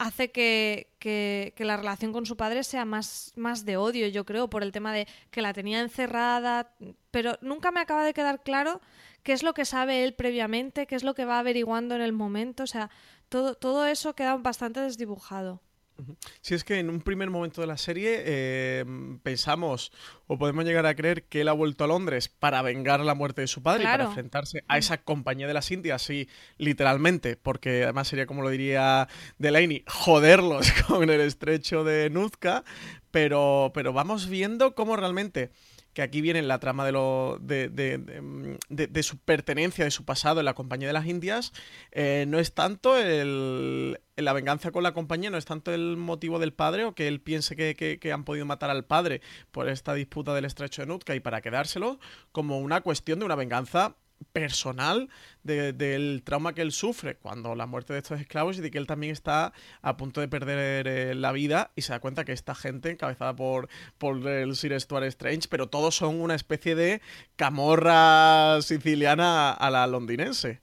[0.00, 4.24] hace que, que- que la relación con su padre sea más, más de odio, yo
[4.24, 6.72] creo, por el tema de que la tenía encerrada,
[7.10, 8.80] pero nunca me acaba de quedar claro
[9.22, 12.12] qué es lo que sabe él previamente, qué es lo que va averiguando en el
[12.14, 12.88] momento, o sea,
[13.28, 15.60] todo, todo eso queda bastante desdibujado.
[16.40, 18.84] Si es que en un primer momento de la serie eh,
[19.22, 19.92] pensamos
[20.26, 23.40] o podemos llegar a creer que él ha vuelto a Londres para vengar la muerte
[23.40, 27.84] de su padre y para enfrentarse a esa compañía de las Indias, sí, literalmente, porque
[27.84, 29.08] además sería como lo diría
[29.38, 32.64] Delaney, joderlos con el estrecho de Nuzca,
[33.10, 35.50] pero, pero vamos viendo cómo realmente
[35.92, 39.90] que aquí viene la trama de, lo, de, de- mm, de- de su pertenencia, de
[39.90, 41.52] su pasado en la compañía de las Indias,
[41.92, 46.38] eh, no es tanto el, la venganza con la compañía, no es tanto el motivo
[46.38, 49.68] del padre o que él piense que, que- que han podido matar al padre por
[49.68, 51.98] esta disputa del estrecho de Nootka y para quedárselo,
[52.32, 53.96] como una cuestión de una venganza
[54.32, 55.08] personal
[55.42, 58.78] de- del trauma que él sufre cuando la muerte de estos esclavos y de que
[58.78, 59.52] él también está
[59.82, 63.34] a punto de perder eh, la vida y se da cuenta que esta gente encabezada
[63.34, 67.00] por, por el Sir Stuart Strange, pero todos son una especie de
[67.36, 70.60] camorra siciliana a la londinense.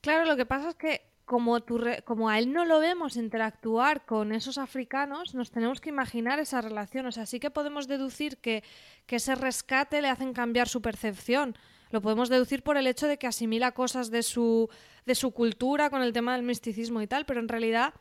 [0.00, 1.58] Claro, lo que pasa es que como,
[2.04, 6.62] como a él no lo vemos interactuar con esos africanos, nos tenemos que imaginar esa
[6.62, 7.04] relación.
[7.06, 8.64] O sea, sí que podemos deducir que,
[9.06, 11.54] que ese rescate le hacen cambiar su percepción.
[11.90, 14.68] Lo podemos deducir por el hecho de que asimila cosas de su,
[15.06, 17.94] de su cultura con el tema del misticismo y tal, pero en realidad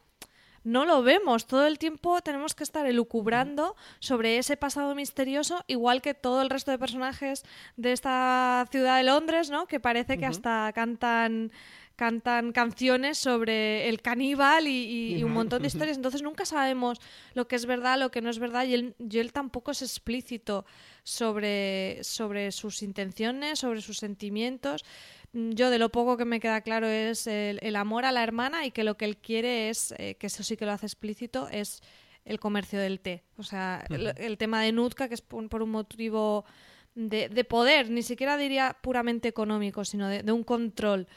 [0.63, 1.47] no lo vemos.
[1.47, 6.49] Todo el tiempo tenemos que estar elucubrando sobre ese pasado misterioso, igual que todo el
[6.49, 7.45] resto de personajes
[7.77, 9.65] de esta ciudad de Londres, ¿no?
[9.65, 11.53] Que parece que hasta cantan
[11.97, 15.97] cantan canciones sobre el caníbal y, y- y un montón de historias.
[15.97, 16.99] Entonces nunca sabemos
[17.33, 19.81] lo que es verdad, lo que no es verdad, y él, y él tampoco es
[19.81, 20.63] explícito
[21.03, 24.85] sobre, sobre sus intenciones, sobre sus sentimientos.
[25.33, 28.65] Yo de lo poco que me queda claro es el, el amor a la hermana
[28.65, 31.47] y que lo que él quiere es, eh, que eso sí que lo hace explícito,
[31.49, 31.81] es
[32.25, 33.23] el comercio del té.
[33.37, 36.45] O sea, el, el tema de Nutka, que es por, por un motivo
[36.95, 41.07] de, de poder, ni siquiera diría puramente económico, sino de, de un control.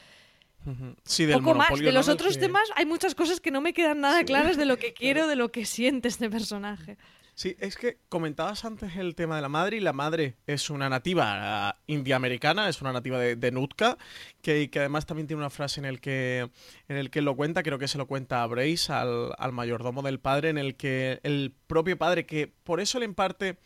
[1.05, 1.79] Sí, del Poco más.
[1.79, 4.67] De los otros que- temas hay muchas cosas que no me quedan nada claras de
[4.67, 6.97] lo que quiero, de lo que siente este personaje.
[7.35, 10.91] Sí, es que comentabas antes el tema de la madre y la madre es una
[10.91, 13.97] nativa uh, india-americana, es una nativa de, de Nootka,
[14.43, 16.51] que, que, además también tiene una frase en el que
[16.89, 20.03] en el que lo cuenta, creo que se lo cuenta a Brace, al, al mayordomo
[20.03, 23.57] del padre, en el que el propio padre, que por eso le imparte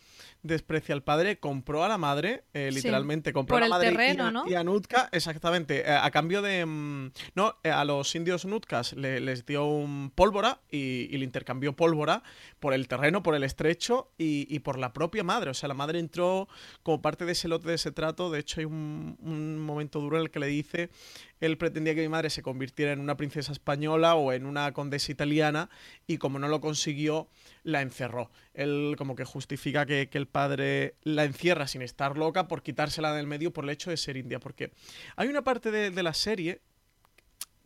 [0.45, 3.91] desprecia al padre, compró a la madre, eh, literalmente, sí, compró por a la madre
[3.91, 4.43] terreno, y, a, ¿no?
[4.47, 6.65] y, a, Nutka, exactamente, eh, a cambio de...
[6.65, 11.25] Mm, no, eh, a los indios Nutkas le, les dio un pólvora y, y, le
[11.25, 12.23] intercambió pólvora
[12.59, 15.49] por el terreno, por el estrecho y, y, por la propia madre.
[15.49, 16.47] O sea, la madre entró
[16.83, 18.29] como parte de ese lote, de ese trato.
[18.29, 20.89] De hecho, hay un, un momento duro en el que le dice
[21.39, 25.11] él pretendía que mi madre se convirtiera en una princesa española o en una condesa
[25.11, 25.69] italiana
[26.07, 27.27] y como no lo consiguió,
[27.63, 28.31] la encerró.
[28.53, 33.13] Él como que justifica que, que, el padre la encierra sin estar loca por quitársela
[33.13, 34.39] del medio por el hecho de ser india.
[34.39, 34.71] Porque
[35.15, 36.61] hay una parte de, de la serie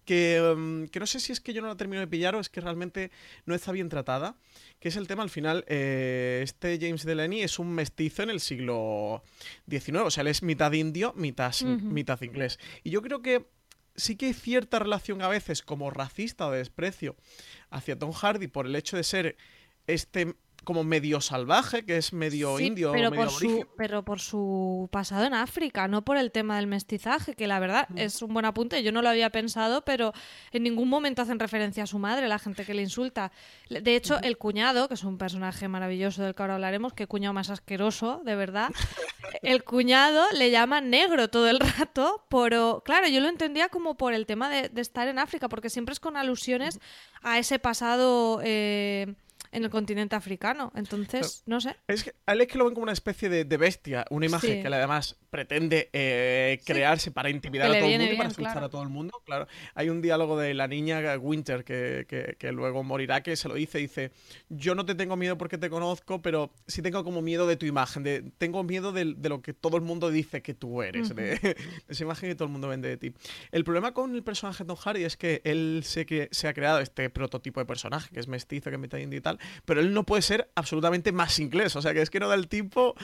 [0.10, 2.40] que, um, que, no sé si es que yo no la termino de pillar o
[2.40, 3.12] es que realmente
[3.46, 4.36] no está bien tratada,
[4.80, 8.40] que es el tema al final, eh, este James Delaney es un mestizo en el
[8.40, 9.22] siglo
[9.70, 11.82] XIX, o sea, él es mitad indio, mitad, uh -huh.
[11.82, 12.58] mitad inglés.
[12.84, 13.46] Y yo creo que
[14.00, 17.16] sí que hay cierta relación a veces como racista o de desprecio
[17.70, 19.38] hacia Tom Hardy por el hecho de ser
[19.88, 20.36] este
[20.70, 24.88] como medio salvaje, que es medio sí, indio, pero medio por su Pero por su
[24.92, 27.98] pasado en África, no por el tema del mestizaje, que la verdad mm.
[27.98, 28.84] es un buen apunte.
[28.84, 30.14] Yo no lo había pensado, pero
[30.52, 33.32] en ningún momento hacen referencia a su madre, la gente que le insulta.
[33.68, 37.34] De hecho, el cuñado, que es un personaje maravilloso del que ahora hablaremos, que cuñado
[37.34, 38.70] más asqueroso, de verdad.
[39.42, 44.14] el cuñado le llama negro todo el rato, pero claro, yo lo entendía como por
[44.14, 46.80] el tema de, de estar en África, porque siempre es con alusiones
[47.24, 48.40] a ese pasado.
[48.44, 49.16] Eh,
[49.52, 50.72] en el continente africano.
[50.76, 51.76] Entonces, no sé.
[51.88, 54.26] Es que a él es que lo ven como una especie de, de bestia, una
[54.26, 54.62] imagen sí.
[54.62, 57.10] que además pretende eh, crearse sí.
[57.12, 58.66] para intimidar a todo el mundo y para asustar claro.
[58.68, 59.22] a todo el mundo.
[59.26, 63.48] Claro, hay un diálogo de la niña Winter que, que, que, luego morirá que se
[63.48, 64.12] lo dice, dice,
[64.50, 67.66] yo no te tengo miedo porque te conozco, pero sí tengo como miedo de tu
[67.66, 71.12] imagen, de, tengo miedo de, de lo que todo el mundo dice que tú eres,
[71.12, 71.42] uh -huh.
[71.42, 71.58] de,
[71.88, 73.14] esa imagen que todo el mundo vende de ti.
[73.52, 76.54] El problema con el personaje de Tom Hardy es que él se, que, se ha
[76.54, 79.80] creado este prototipo de personaje, que es mestizo, que es mitad indie y tal, pero
[79.80, 82.48] él no puede ser absolutamente más inglés, o sea que es que no da el
[82.48, 82.96] tiempo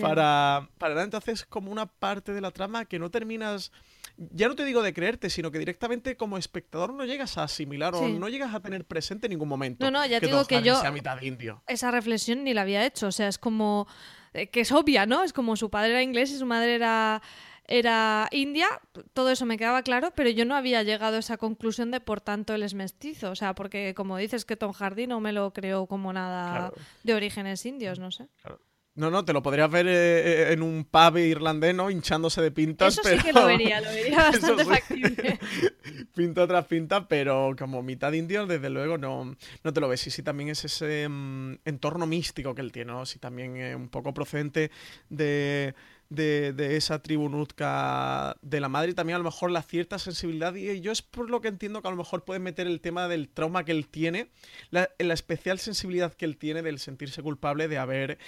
[0.00, 3.72] para, para nada, entonces como una parte de la trama que no terminas,
[4.16, 7.94] ya no te digo de creerte, sino que directamente como espectador no llegas a asimilar
[7.94, 8.04] sí.
[8.04, 9.84] o no llegas a tener presente en ningún momento.
[9.84, 11.62] No, no, ya te digo que yo sea mitad indio.
[11.66, 13.86] esa reflexión ni la había hecho, o sea, es como
[14.34, 15.24] eh, que es obvia, ¿no?
[15.24, 17.20] Es como su padre era inglés y su madre era
[17.66, 18.68] era india,
[19.12, 22.20] todo eso me quedaba claro, pero yo no había llegado a esa conclusión de por
[22.20, 25.52] tanto él es mestizo, o sea, porque como dices que Tom Hardy no me lo
[25.52, 26.74] creo como nada claro.
[27.02, 28.28] de orígenes indios, no sé.
[28.42, 28.60] Claro.
[28.94, 31.90] No, no, te lo podrías ver eh, en un pub irlandés, ¿no?
[31.90, 32.92] Hinchándose de pintas.
[32.92, 33.16] Eso pero...
[33.16, 34.70] sí que lo vería, lo vería bastante sí.
[34.70, 35.38] factible.
[36.14, 40.06] pinta tras pinta, pero como mitad indio, desde luego no, no te lo ves.
[40.06, 43.06] Y sí también es ese um, entorno místico que él tiene, ¿no?
[43.06, 44.70] Sí también eh, un poco procedente
[45.08, 45.74] de,
[46.14, 50.54] de, esa tribu nutka de la madre y también a lo mejor la cierta sensibilidad
[50.54, 53.08] y yo es por lo que entiendo que a lo mejor puede meter el tema
[53.08, 54.30] del trauma que él tiene,
[54.70, 58.18] la, la especial sensibilidad que él tiene del sentirse culpable de haber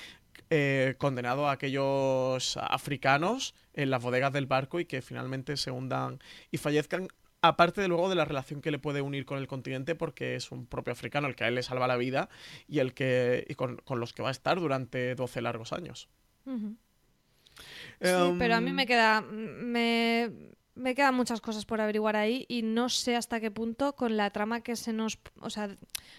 [0.50, 6.20] eh, condenado a aquellos africanos en las bodegas del barco y que finalmente se hundan
[6.50, 7.08] y fallezcan
[7.40, 10.50] aparte de luego de la relación que le puede unir con el continente porque es
[10.50, 12.28] un propio africano el que a él le salva la vida
[12.68, 16.08] y el que y con, los que va a estar durante 12 largos años.
[18.00, 19.20] Sí, pero a mí me queda.
[19.20, 20.30] Me,
[20.74, 24.30] me quedan muchas cosas por averiguar ahí y no sé hasta qué punto con la
[24.30, 25.18] trama que se nos.
[25.40, 25.76] O sea,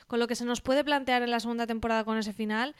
[0.07, 2.75] con lo que se nos puede plantear en la segunda temporada con ese final.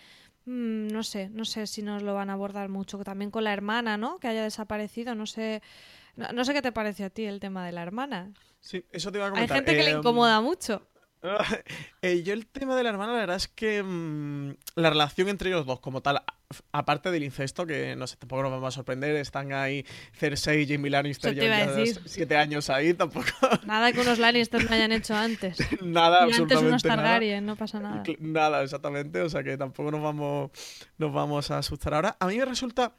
[0.45, 2.97] Mmm, no sé, no sé si nos lo van a abordar mucho.
[3.03, 4.17] También con la hermana, ¿no?
[4.19, 5.15] Que haya desaparecido.
[5.15, 5.61] No sé.
[6.15, 8.31] No, no sé qué te parece a ti el tema de la hermana.
[8.61, 9.57] Sí, eso te iba a comentar.
[9.57, 10.87] Hay gente que eh, le incomoda mucho.
[12.01, 15.49] Eh, yo el tema de la hermana, la verdad es que mmm, la relación entre
[15.49, 16.21] ellos dos como tal,
[16.71, 19.83] aparte del incesto, que no sé, tampoco nos vamos a sorprender, están ahí
[20.13, 21.73] Cersei y Jamie Lannister ya
[22.05, 23.25] siete años ahí, tampoco...
[23.65, 25.57] Nada que unos Lannister no hayan hecho antes.
[25.81, 27.53] nada, y antes unos Targaryen, nada.
[27.53, 28.03] no pasa nada.
[28.19, 30.51] Nada, exactamente, o sea que tampoco nos vamos,
[30.99, 32.17] nos vamos a asustar ahora.
[32.19, 32.93] A mí me resulta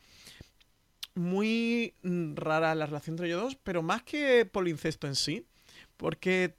[1.14, 5.46] muy rara la relación entre ellos dos, pero más que por el incesto en sí,
[5.96, 6.56] porque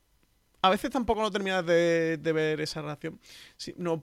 [0.68, 3.20] a veces tampoco no terminas de, de ver esa relación,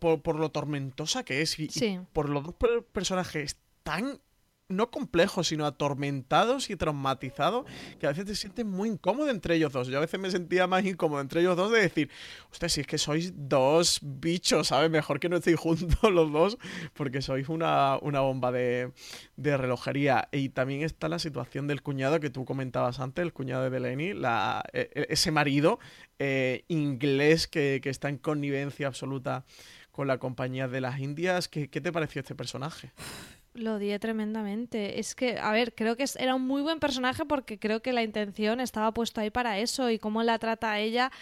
[0.01, 1.87] por, por, lo tormentosa que es y, sí.
[1.87, 2.55] y por los dos
[2.93, 4.21] personajes tan
[4.69, 7.67] no complejos, sino atormentados y traumatizados,
[7.99, 9.89] que a veces te sientes muy incómodo entre ellos dos.
[9.89, 12.11] Yo a veces me sentía más incómodo entre ellos dos de decir,
[12.51, 14.91] usted, si es que sois dos bichos, ¿sabes?
[14.91, 16.59] Mejor que no estéis juntos los dos,
[16.95, 18.93] porque sois una, una bomba de,
[19.37, 20.29] de, relojería.
[20.33, 24.15] Y también está la situación del cuñado que tú comentabas antes, el cuñado de Delaney,
[24.15, 25.79] la, ese marido
[26.19, 29.45] eh, inglés que, que está en connivencia absoluta
[29.91, 31.49] con la compañía de las Indias.
[31.49, 32.93] ¿Qué, qué te pareció este personaje?
[33.55, 34.99] Lo odié tremendamente.
[34.99, 38.03] Es que, a ver, creo que era un muy buen personaje porque creo que la
[38.03, 41.13] intención estaba puesta ahí para eso y cómo la trata a ella.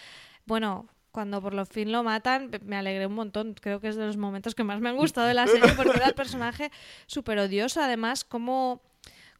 [0.45, 3.53] Bueno, cuando por lo fin lo matan, me alegré un montón.
[3.53, 5.95] Creo que es de los momentos que más me han gustado de la serie porque
[5.95, 6.71] era el personaje
[7.05, 7.81] súper odioso.
[7.81, 8.81] Además, como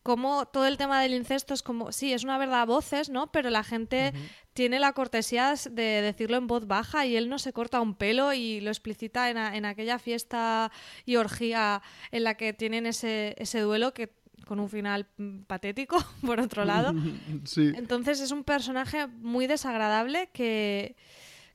[0.03, 3.31] como todo el tema del incesto es como, sí, es una verdad a voces, ¿no?
[3.31, 4.13] Pero la gente
[4.53, 8.33] tiene la cortesía de decirlo en voz baja y él no se corta un pelo
[8.33, 10.71] y lo explicita en, a- en aquella fiesta
[11.05, 11.81] y orgía
[12.11, 14.11] en la que tienen ese, ese duelo que
[14.45, 15.07] con un final
[15.47, 16.93] patético, por otro lado.
[17.45, 17.71] Sí.
[17.75, 20.95] Entonces es un personaje muy desagradable que,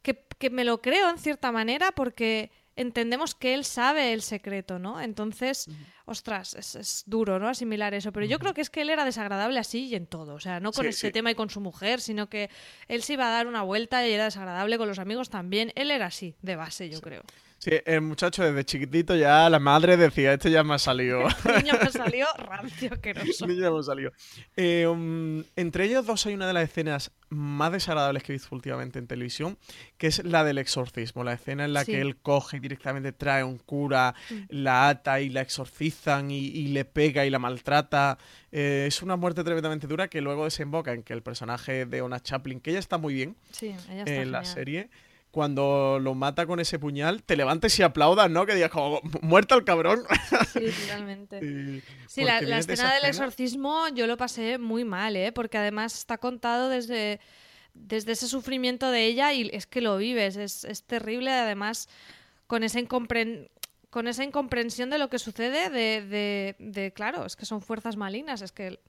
[0.02, 4.78] que, que me lo creo en cierta manera porque entendemos que él sabe el secreto,
[4.78, 5.00] ¿no?
[5.00, 5.66] Entonces,
[6.06, 7.48] ostras, es, es duro, ¿no?
[7.48, 8.12] Asimilar eso.
[8.12, 10.34] Pero yo creo que es que él era desagradable así y en todo.
[10.34, 11.12] O sea, no con Sí, ese sí.
[11.12, 12.48] tema y con su mujer, sino que
[12.86, 15.72] él se iba a dar una vuelta y era desagradable con los amigos también.
[15.74, 17.22] Él era así, de base, yo creo.
[17.60, 21.22] Sí, el muchacho desde chiquitito ya la madre decía, este ya me ha salido.
[21.44, 23.26] El niño me salió rancio, asqueroso.
[23.46, 24.12] Este ya me ha salido.
[24.56, 28.54] Eh, um, entre ellos dos hay una de las escenas más desagradables que he visto
[28.54, 29.58] últimamente en televisión,
[29.98, 31.92] que es la del exorcismo, la escena en la Sí.
[31.92, 34.14] que él coge y directamente trae a un cura,
[34.48, 38.18] la ata y la exorcizan y, y le pega y la maltrata.
[38.52, 42.20] Eh, es una muerte tremendamente dura que luego desemboca en que el personaje de Ona
[42.20, 44.88] Chaplin, que ella está muy bien Sí, ella está en la serie,
[45.38, 48.44] cuando lo mata con ese puñal, te levantes y aplaudas, ¿no?
[48.44, 50.02] Que digas como, muerto el cabrón.
[50.52, 51.38] Sí, totalmente.
[51.38, 55.30] Y- Sí, la, la escena del exorcismo yo lo pasé muy mal, ¿eh?
[55.30, 57.20] Porque además está contado desde,
[57.72, 61.88] desde ese sufrimiento de ella y es que lo vives, es, es terrible, además
[62.48, 63.48] con esa, incompren-
[63.90, 67.96] con esa incomprensión de lo que sucede, de, de, de, claro, es que son fuerzas
[67.96, 68.80] malignas, es que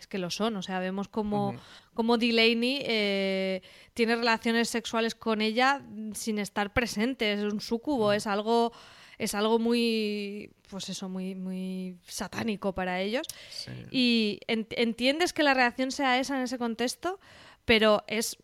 [0.00, 1.54] es que lo son, o sea, vemos como,
[1.94, 3.62] como Delaney eh,
[3.94, 5.82] tiene relaciones sexuales con ella
[6.14, 8.72] sin estar presente, es un súcubo, es algo
[9.18, 13.26] es algo muy pues eso, muy muy satánico para ellos.
[13.50, 13.70] Sí.
[13.90, 17.20] Y en- entiendes que la reacción sea esa en ese contexto,
[17.66, 18.38] pero es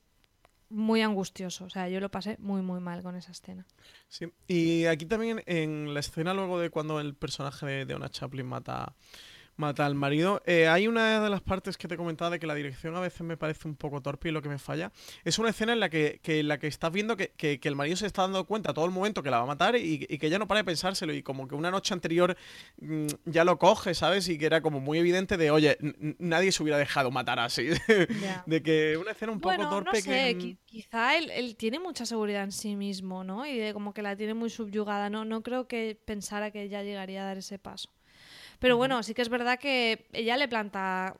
[0.68, 3.64] muy angustioso, o sea, yo lo pasé muy muy mal con esa escena.
[4.08, 8.10] Sí, y aquí también en la escena luego de cuando el personaje de, de Ona
[8.10, 8.94] Chaplin mata,
[9.56, 12.54] mata al marido, eh, hay una de las partes que te comentaba de que la
[12.54, 14.92] dirección a veces me parece un poco torpe y lo que me falla.
[15.24, 17.68] Es una escena en la que, que, en la que estás viendo que, que- que
[17.68, 20.06] el marido se está dando cuenta todo el momento que la va a matar y,
[20.08, 22.36] y que ella no para de pensárselo y como que una noche anterior
[22.80, 24.28] mm, ya lo coge, ¿sabes?
[24.28, 25.78] Y que era como muy evidente de, oye,
[26.18, 27.68] nadie se hubiera dejado matar así.
[28.46, 30.38] De que una escena un poco bueno, torpe no sé, que...
[30.38, 33.46] qui- quizá él, él tiene mucha seguridad en sí mismo, ¿no?
[33.46, 36.82] Y de como que la tiene muy subyugada, no, no creo que pensara que ella
[36.82, 37.88] llegaría a dar ese paso.
[38.58, 41.16] Pero bueno, sí que es verdad que ella le planta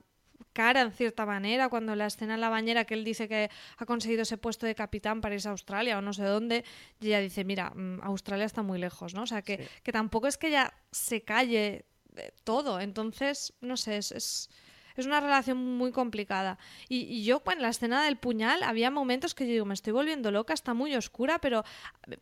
[0.53, 3.85] cara en cierta manera cuando la escena en la bañera que él dice que ha
[3.85, 6.65] conseguido ese puesto de capitán para irse a Australia o no sé dónde
[6.99, 10.29] y ella dice mira mm, Australia está muy lejos no o sea que, que tampoco
[10.29, 11.85] es que ella se calle
[12.17, 12.81] de todo.
[12.81, 14.51] Entonces no sé es, es,
[14.97, 16.59] es una relación muy complicada.
[16.89, 19.93] Y, y yo en la escena del puñal había momentos que yo digo me estoy
[19.93, 21.65] volviendo loca está muy oscura pero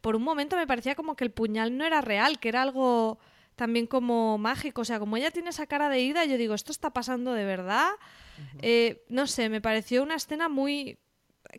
[0.00, 3.18] por un momento me parecía como que el puñal no era real que era algo
[3.56, 4.82] también como mágico.
[4.82, 7.44] O sea, como ella tiene esa cara de ida, yo digo, ¿esto está pasando de
[7.44, 7.90] verdad?
[8.62, 10.98] Eh, no sé, me pareció una escena muy...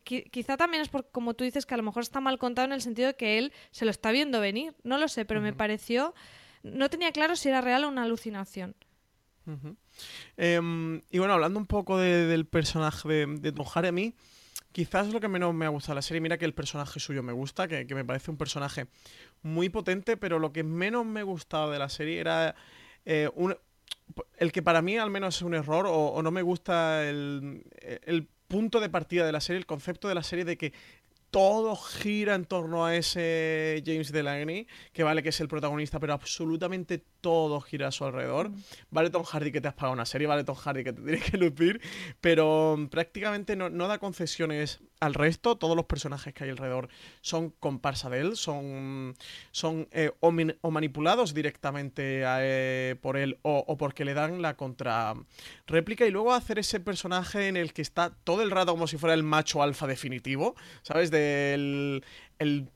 [0.06, 2.66] qui- Quizá también es por, como tú dices, que a lo mejor está mal contado
[2.66, 4.74] en el sentido de que él se lo está viendo venir.
[4.84, 6.14] No lo sé, pero me pareció...
[6.64, 8.76] No tenía claro si era real o una alucinación.
[10.38, 14.14] Em, y bueno, hablando un poco de- del personaje de, de Tom Hardy,
[14.76, 17.24] quizás lo que menos me ha gustado de la serie, mira que el personaje suyo
[17.24, 18.88] me gusta, que, me parece un personaje
[19.42, 22.56] muy potente, pero lo que menos me gustaba de la serie era
[23.06, 23.56] eh, un-
[24.38, 27.64] el que para mí al menos es un error o, no me gusta el,
[28.04, 30.74] el punto de partida de la serie, el concepto de la serie de que
[31.32, 36.12] todo gira en torno a ese James Delaney, que vale que es el protagonista, pero
[36.12, 38.52] absolutamente todo gira a su alrededor.
[38.92, 41.24] Vale Tom Hardy que te has pagado una serie, vale Tom Hardy que te tienes
[41.24, 41.82] que lucir,
[42.22, 45.56] pero mm, prácticamente no, no da concesiones al resto.
[45.58, 46.88] Todos los personajes que hay alrededor
[47.22, 49.16] son comparsa de él, son,
[49.50, 54.14] son eh, o, min- o manipulados directamente a, eh, por él o, o porque le
[54.14, 55.16] dan la contra
[55.66, 58.98] réplica y luego hacer ese personaje en el que está todo el rato como si
[58.98, 61.10] fuera el macho alfa definitivo, ¿sabes?
[61.10, 62.04] Del
[62.38, 62.70] el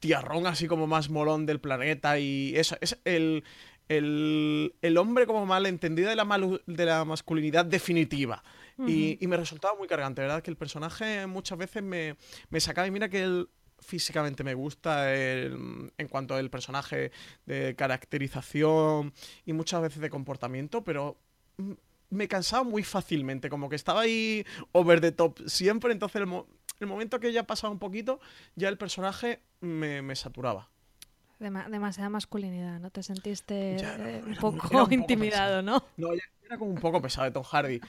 [0.00, 3.44] tiarrón así como más molón del planeta y eso, es el,
[3.90, 8.42] el, el hombre como mal entendido de la, malu- de la masculinidad definitiva.
[8.88, 10.42] y, y me resultaba muy cargante, ¿verdad?
[10.42, 12.16] Que el personaje muchas veces me,
[12.48, 13.48] me sacaba y mira que él
[13.80, 17.10] físicamente me gusta el- en cuanto al personaje
[17.46, 19.12] de caracterización
[19.44, 21.18] y muchas veces de comportamiento, pero
[22.10, 26.46] me cansaba muy fácilmente, como que estaba ahí over the top siempre, entonces el, mo-
[26.78, 28.20] el momento que ya pasaba un poquito,
[28.56, 30.70] ya el personaje me, me saturaba.
[31.40, 32.90] Dema- demasiada masculinidad, ¿no?
[32.90, 35.82] Te sentiste Ya, no, eh, poco un poco intimidado, ¿no?
[35.96, 37.80] No, ya era como un poco pesado de Tom Hardy.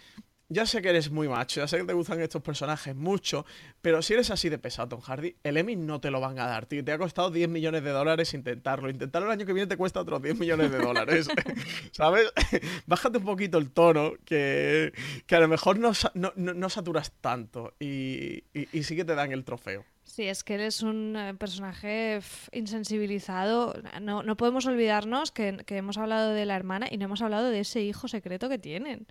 [0.53, 3.45] Ya sé que eres muy macho, ya sé que te gustan estos personajes mucho,
[3.81, 6.45] pero si eres así de pesado, Tom Hardy, el Emmy no te lo van a
[6.45, 6.83] dar, tío.
[6.83, 8.89] Te ha costado 10 millones de dólares intentarlo.
[8.89, 11.29] Intentarlo el año que viene te cuesta otros 10 millones de dólares.
[11.93, 12.31] ¿Sabes?
[12.85, 14.91] Bájate un poquito el tono, que,
[15.25, 19.05] que a lo mejor no, no, no- no saturas tanto y, y- y sí que
[19.05, 19.85] te dan el trofeo.
[20.03, 22.19] Sí, es que él es un eh, personaje
[22.51, 23.73] insensibilizado.
[24.01, 27.49] No, no podemos olvidarnos que, que hemos hablado de la hermana y no hemos hablado
[27.49, 29.07] de ese hijo secreto que tienen.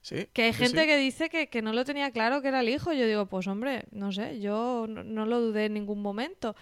[0.00, 0.26] Sí.
[0.32, 0.86] Que hay gente sí.
[0.86, 2.92] que dice que, que no lo tenía claro que era el hijo.
[2.92, 6.56] Yo digo, pues hombre, no sé, yo no, no lo dudé en ningún momento.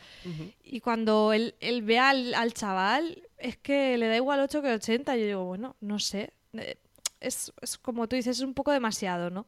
[0.63, 4.73] Y cuando él, él ve al, al chaval, es que le da igual 8 que
[4.73, 5.17] 80.
[5.17, 6.33] Yo digo, bueno, no sé.
[6.55, 6.77] Eh,
[7.21, 9.47] Es, es como tú dices, es un poco demasiado, ¿no?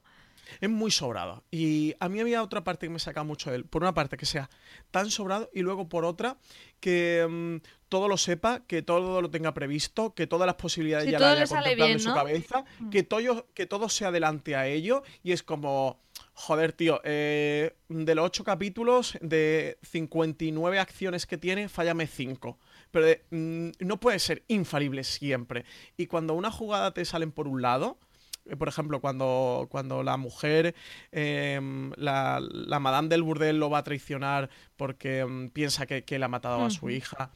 [0.60, 1.44] Es muy sobrado.
[1.50, 3.64] Y a mí había otra parte que me saca mucho de él.
[3.64, 4.50] Por una parte, que sea
[4.90, 6.36] tan sobrado y luego por otra,
[6.82, 7.56] que mm,
[7.88, 11.30] todo lo sepa, que todo lo tenga previsto, que todas las posibilidades Sí, ya las
[11.30, 12.14] haya contemplado bien, en su ¿no?
[12.14, 12.18] Mm.
[12.18, 15.98] cabeza, que, todo, que todo se adelante a ello y es como...
[16.34, 22.58] Joder, tío, eh, de los ocho capítulos, de 59 acciones que tiene, fállame 5.
[22.90, 25.64] Pero de- mm, no puede ser infalible siempre.
[25.98, 28.11] Y cuando una jugada te salen por un lado, eh,
[28.58, 30.74] por ejemplo, cuando, cuando la mujer,
[31.12, 36.16] em, la, la madame del burdel lo va a traicionar porque em, piensa que, que
[36.16, 37.30] él ha matado a su hija,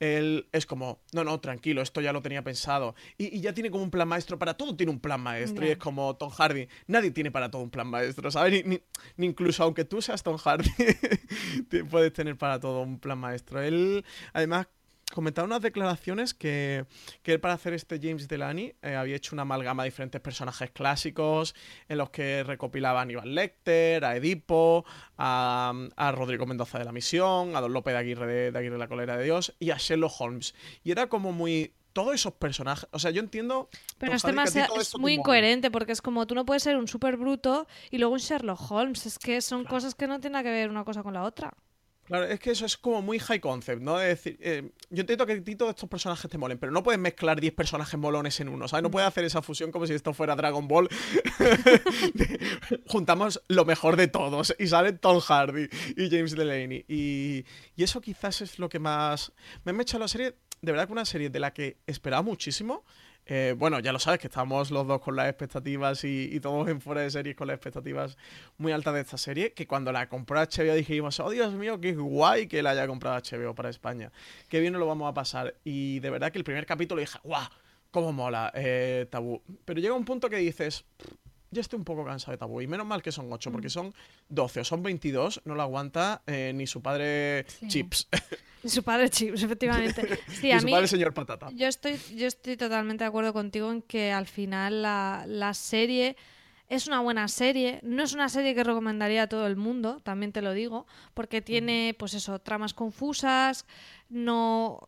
[0.00, 2.94] él es como, no, no, tranquilo, esto ya lo tenía pensado.
[3.18, 5.64] Y, y ya tiene como un plan maestro, para todo tiene un plan maestro.
[5.66, 8.52] Y es como Tom Hardy, nadie tiene para todo un plan maestro, ¿sabes?
[8.64, 8.82] Ni, ni-
[9.16, 10.70] ni incluso aunque tú seas Tom Hardy,
[11.68, 13.60] te puedes tener para todo un plan maestro.
[13.60, 14.68] Él, además,
[15.12, 16.84] comentaba unas declaraciones que,
[17.22, 20.70] que él para hacer este James Delaney eh, había hecho una amalgama de diferentes personajes
[20.70, 21.54] clásicos
[21.88, 24.84] en los que recopilaba a Aníbal Lecter, a Edipo,
[25.16, 28.78] a, a Rodrigo Mendoza de la Misión, a Don López de Aguirre de, de Aguirre
[28.78, 30.54] la Colera de Dios y a Sherlock Holmes.
[30.84, 31.72] Y era como muy...
[31.94, 32.86] Todos esos personajes...
[32.92, 33.70] O sea, yo entiendo...
[33.96, 36.00] Pero Tom es, Hardy, que a ti demasiado- todo es esto muy incoherente porque es
[36.02, 39.06] como tú no puedes ser un súper bruto y luego un Sherlock Holmes.
[39.06, 41.54] Es que son cosas que no tienen nada que ver una cosa con la otra.
[42.08, 43.98] Claro, es que eso es como muy high concept, ¿no?
[43.98, 47.38] De decir, eh, yo entiendo que todos estos personajes te molen, pero no puedes mezclar
[47.38, 48.82] 10 personajes molones en uno, ¿sabes?
[48.82, 50.88] No puedes hacer esa fusión como si esto fuera Dragon Ball.
[52.14, 52.40] De-
[52.86, 56.84] juntamos lo mejor de todos y salen Tom Hardy y James Delaney.
[56.88, 57.44] Y,
[57.76, 59.32] y eso quizás es lo que más...
[59.64, 62.84] Me ha hecho la serie, de verdad que una serie de la que esperaba muchísimo.
[63.30, 66.80] Eh, bueno, ya lo sabes que estamos los dos con las expectativas y, todos en
[66.80, 68.16] fuera de series con las expectativas
[68.56, 69.52] muy altas de esta serie.
[69.52, 73.18] Que cuando la compró HBO dijimos, oh Dios mío, qué guay que la haya comprado
[73.18, 74.10] HBO para España.
[74.48, 75.54] Qué bien nos lo vamos a pasar.
[75.62, 77.46] Y de verdad que el primer capítulo dije, guau,
[77.90, 79.42] cómo mola eh, Tabú.
[79.66, 82.60] Pero llega un punto que dices, "Pff, ya estoy un poco cansado de Tabú.
[82.60, 83.94] Y menos mal que son 8, porque son
[84.28, 88.08] 12 o son 22, no lo aguanta eh, ni su padre Chips,
[88.64, 90.18] Y su padre Chips, efectivamente.
[90.28, 91.48] Sí, ni a su mí, padre señor Patata.
[91.54, 96.16] yo estoy, yo estoy totalmente de acuerdo contigo en que al final la, la serie
[96.68, 97.80] es una buena serie.
[97.82, 101.40] No es una serie que recomendaría a todo el mundo, también te lo digo, porque
[101.40, 103.64] tiene, pues eso, tramas confusas,
[104.10, 104.80] no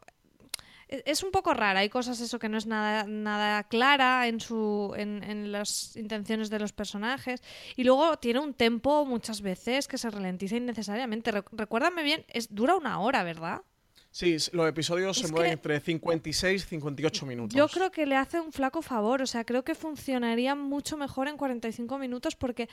[1.06, 4.92] es un poco rara, hay cosas eso que no es nada, nada clara en su
[4.96, 7.42] en, en las intenciones de los personajes
[7.76, 11.30] y luego tiene un tempo muchas veces que se ralentiza innecesariamente.
[11.30, 13.62] Re- recuérdame bien, es dura una hora, ¿verdad?
[14.12, 17.56] Sí, los episodios Es se mueven entre 56 y 58 minutos.
[17.56, 21.28] Yo creo que le hace un flaco favor, o sea, creo que funcionaría mucho mejor
[21.28, 22.68] en 45 minutos porque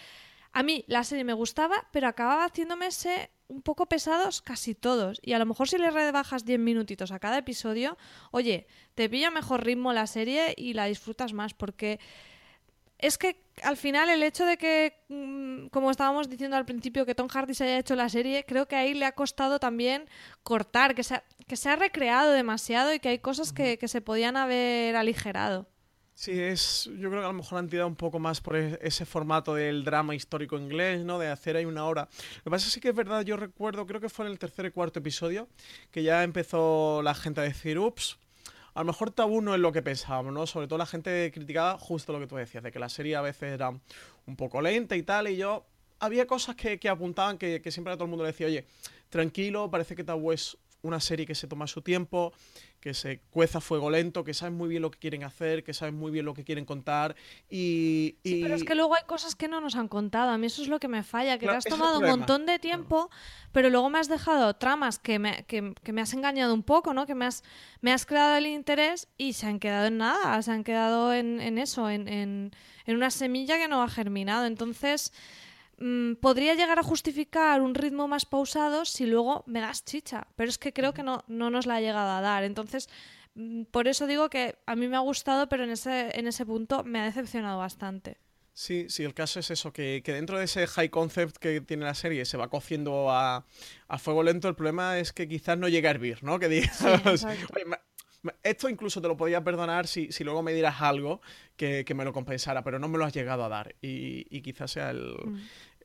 [0.57, 5.19] a mí la serie me gustaba, pero acababa haciéndome ese un poco pesados casi todos.
[5.21, 7.95] Y a lo mejor si le rebajas 10 minutitos a cada episodio,
[8.31, 11.99] oye, te pilla mejor ritmo la serie y la disfrutas más porque
[12.97, 17.13] es que al final el hecho de que, mm, como estábamos diciendo al principio, que
[17.13, 20.09] Tom Hardy se haya hecho la serie, creo que ahí le ha costado también
[20.41, 23.87] cortar, que se ha, que se ha recreado demasiado y que hay cosas que, que
[23.87, 25.67] se podían haber aligerado.
[26.19, 28.79] Sí, es, yo creo que a lo mejor han tirado un poco más por e-
[28.81, 31.19] ese formato del drama histórico inglés, ¿no?
[31.19, 32.09] De hacer ahí una hora.
[32.37, 34.65] Lo que pasa es que es verdad, yo recuerdo, creo que fue en el tercer
[34.65, 35.47] y cuarto episodio,
[35.91, 38.17] que ya empezó la gente a decir, ups,
[38.73, 40.47] a lo mejor tabú no es lo que pensábamos, ¿no?
[40.47, 43.21] Sobre todo la gente criticaba justo lo que tú decías, de que la serie a
[43.21, 45.67] veces era un poco lenta y tal, y yo
[45.99, 48.65] había cosas que, que apuntaban que, que siempre a todo el mundo le decía, oye,
[49.09, 52.33] tranquilo, parece que tabú es una serie que se toma su tiempo,
[52.79, 55.73] que se cueza a fuego lento, que saben muy bien lo que quieren hacer, que
[55.73, 57.15] saben muy bien lo que quieren contar
[57.49, 58.15] y...
[58.23, 60.29] Sí, y- pero es que luego hay cosas que no nos han contado.
[60.31, 62.45] A mí eso es lo que me falla, que Claro, te has tomado un montón
[62.45, 63.09] de tiempo,
[63.51, 66.93] pero luego me has dejado tramas que me, que, que me has engañado un poco,
[66.93, 67.05] ¿no?
[67.05, 67.43] Que me has,
[67.81, 71.41] me has creado el interés y se han quedado en nada, se han quedado en,
[71.41, 72.51] en eso, en, en,
[72.85, 74.45] en una semilla que no ha germinado.
[74.45, 75.11] Entonces,
[76.19, 80.57] podría llegar a justificar un ritmo más pausado si luego me das chicha, pero es
[80.57, 82.43] que creo que no, no nos la ha llegado a dar.
[82.43, 82.89] Entonces,
[83.35, 86.45] mm, por eso digo que a mí me ha gustado, pero en ese, en ese
[86.45, 88.17] punto me ha decepcionado bastante.
[88.53, 91.85] Sí, sí, el caso es eso, que, que dentro de ese high concept que tiene
[91.85, 93.45] la serie se va cociendo a,
[93.87, 96.39] a fuego lento, el problema es que quizás no llega a hervir, ¿no?
[96.39, 97.53] Que digas, exacto.
[97.55, 97.79] "Oye, ma-
[98.23, 101.21] ma- esto incluso te lo podía perdonar si, si luego me dieras algo
[101.55, 103.75] que, que me lo compensara, pero no me lo has llegado a dar.
[103.79, 105.37] Y, y quizás sea el, Mm.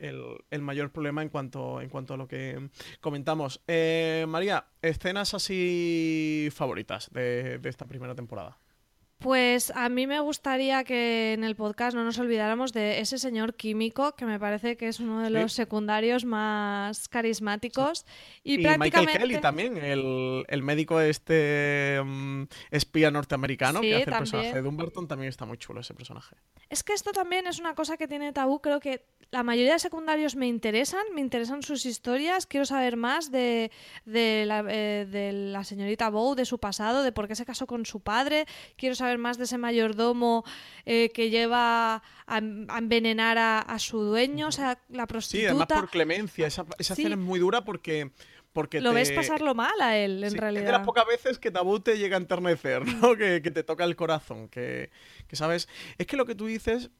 [0.02, 2.68] El, el mayor problema en cuanto, en cuanto a lo que
[3.00, 3.62] comentamos.
[3.66, 8.58] Eh, María, escenas así favoritas de, de esta primera temporada.
[9.22, 13.54] Pues a mí me gustaría que en el podcast no nos olvidáramos de ese señor
[13.54, 15.32] químico, que me parece que es uno de Sí.
[15.34, 18.04] los secundarios más carismáticos.
[18.42, 19.18] Y, Y, Michael prácticamente...
[19.20, 24.62] Kelly también, el, el médico este mm, espía norteamericano Sí, que hace el personaje de
[24.62, 26.34] Dumbarton, también está muy chulo ese personaje.
[26.68, 28.60] Es que esto también es una cosa que tiene tabú.
[28.60, 32.46] Creo que la mayoría de secundarios me interesan, me interesan sus historias.
[32.46, 33.70] Quiero saber más de,
[34.04, 37.66] de, la, eh, de la señorita Bow, de su pasado, de por qué se casó
[37.66, 38.46] con su padre.
[38.76, 40.44] Quiero saber más de ese mayordomo
[40.86, 42.38] eh, que lleva a, a
[42.78, 45.50] envenenar a, a su dueño, o sea, la Sí, prostituta.
[45.50, 46.46] además por clemencia.
[46.46, 47.02] Esa, esa Sí.
[47.02, 48.10] escena es muy dura porque,
[48.52, 50.62] porque Lo te- ves pasarlo mal a él, en Sí, realidad.
[50.64, 53.16] Es de las pocas veces que Tabú te llega a enternecer, ¿no?
[53.16, 54.90] Que, que te toca el corazón, que,
[55.28, 55.68] que, ¿sabes?
[55.98, 56.90] Es que lo que tú dices,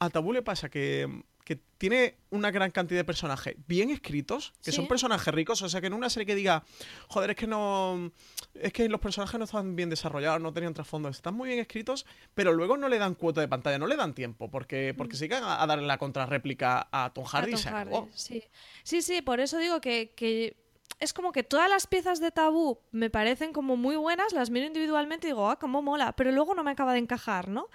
[0.00, 4.72] a Tabú le pasa que, que tiene una gran cantidad de personajes bien escritos, que
[4.72, 6.64] son personajes ricos, o sea, que en una serie que diga,
[7.08, 8.10] joder, es que no...
[8.54, 12.06] Es que los personajes no están bien desarrollados, no tenían trasfondo, están muy bien escritos,
[12.34, 15.24] pero luego no le dan cuota de pantalla, no le dan tiempo, porque, porque se
[15.24, 17.54] llegan a, a darle la contrarréplica a Tom Hardy Mm.
[17.54, 18.44] A se Tom Hardy, sí.
[18.82, 20.56] sí, sí, por eso digo que, que
[20.98, 24.66] es como que todas las piezas de tabú me parecen como muy buenas, las miro
[24.66, 27.68] individualmente y digo, ah, cómo mola, pero luego no me acaba de encajar, ¿no?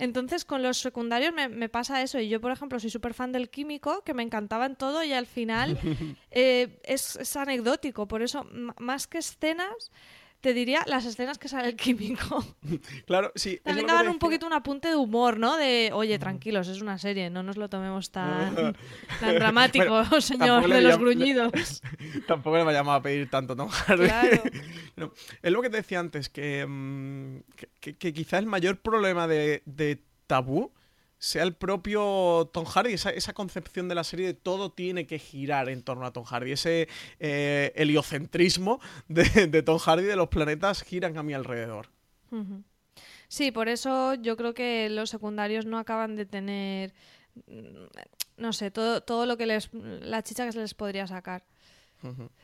[0.00, 2.18] Entonces con los secundarios me, me pasa eso.
[2.18, 5.12] Y yo, por ejemplo, soy súper fan del químico, que me encantaba en todo y
[5.12, 5.78] al final
[6.30, 8.08] eh, es, es anecdótico.
[8.08, 8.46] Por eso,
[8.78, 9.92] más que escenas,
[10.40, 12.44] te diría las escenas que sale el químico.
[13.06, 13.60] Claro, sí.
[13.64, 15.56] También daban un poquito un apunte de humor, ¿no?
[15.56, 18.74] De, oye, tranquilos, es una serie, no nos lo tomemos tan,
[19.20, 21.82] tan dramático, Bueno, señor de los le- gruñidos.
[22.26, 24.04] Tampoco le vayamos a pedir tanto Tom Hardy.
[24.06, 24.42] Claro.
[24.96, 25.12] No,
[25.42, 29.26] es lo que te decía antes, que, mm, que, que- que quizá el mayor problema
[29.26, 30.72] de, de Tabú
[31.20, 35.18] sea el propio Tom Hardy, esa, esa concepción de la serie de todo tiene que
[35.18, 36.88] girar en torno a Tom Hardy, ese
[37.20, 41.88] eh, heliocentrismo de, de Tom Hardy de los planetas giran a mi alrededor.
[43.28, 46.94] Sí, por eso yo creo que los secundarios no acaban de tener,
[47.46, 47.84] mm,
[48.38, 51.44] no sé, todo, todo lo que les, la chicha que se les podría sacar.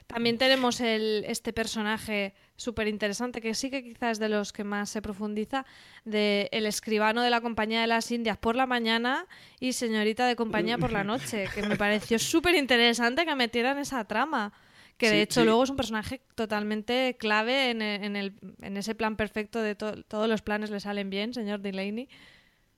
[0.07, 4.65] También tenemos el, este personaje súper interesante, que sí que quizás es de los que
[4.65, 5.65] más se profundiza,
[6.05, 9.27] de el escribano de la Compañía de las Indias por la mañana
[9.61, 14.05] y señorita de compañía por la noche, que me pareció súper interesante que metieran esa
[14.05, 14.53] trama.
[14.99, 15.45] Que de Sí, hecho sí.
[15.47, 18.33] luego es un personaje totalmente clave en, e- en el,
[18.63, 22.09] en ese plan perfecto de to- todos los planes le salen bien, señor Delaney.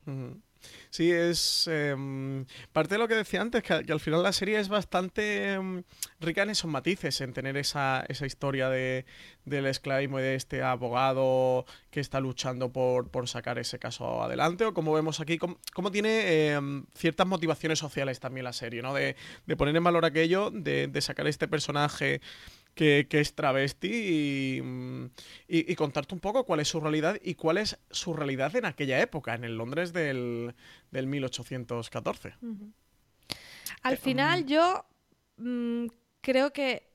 [0.07, 0.41] Ujú.
[0.91, 4.69] Sí, es em, parte de lo que decía antes, que, al final la serie es
[4.69, 5.83] bastante em,
[6.21, 9.05] rica en esos matices, en tener esa, esa historia de,
[9.45, 14.65] del esclavismo y de este abogado que está luchando por, por sacar ese caso adelante,
[14.65, 18.95] o como vemos aquí, cómo tiene em, ciertas motivaciones sociales también la serie, ¿no?
[18.95, 22.21] De, de poner en valor aquello, de, de sacar este personaje
[22.79, 23.89] que, que es travesti
[24.59, 25.05] y, mm,
[25.49, 28.65] y- y contarte un poco cuál es su realidad y cuál es su realidad en
[28.67, 30.55] aquella época, en el Londres del,
[30.91, 32.35] del 1814.
[33.83, 34.85] Al final yo
[35.37, 35.87] mm,
[36.21, 36.89] creo que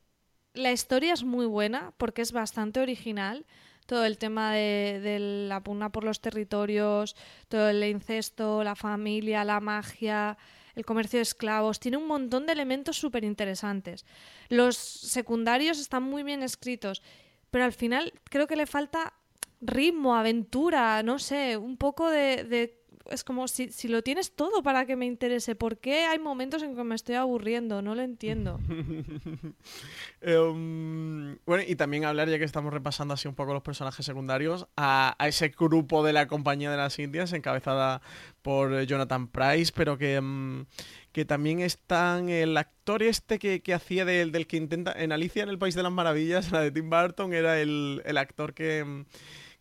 [0.53, 3.45] la historia es muy buena porque es bastante original.
[3.85, 5.19] Todo el tema de, de
[5.49, 7.15] la pugna por los territorios,
[7.49, 10.37] todo el incesto, la familia, la magia,
[10.75, 11.79] el comercio de esclavos.
[11.79, 14.05] Tiene un montón de elementos súper interesantes.
[14.49, 17.01] Los secundarios están muy bien escritos,
[17.51, 19.13] pero al final creo que le falta
[19.61, 22.43] ritmo, aventura, no sé, un poco de...
[22.43, 26.19] de- es como si, si lo tienes todo para que me interese, ¿por qué hay
[26.19, 27.81] momentos en que me estoy aburriendo?
[27.81, 28.59] No lo entiendo.
[30.25, 34.67] Em, bueno, y también hablar, ya que estamos repasando así un poco los personajes secundarios,
[34.77, 38.01] a, a ese grupo de la Compañía de las Indias, encabezada
[38.41, 40.65] por eh, Jonathan Price, pero que, em,
[41.11, 45.43] que también están el actor este que, que hacía del, del que intenta, en Alicia
[45.43, 48.79] en el País de las Maravillas, la de Tim Burton, era el, el actor que,
[48.79, 49.05] em,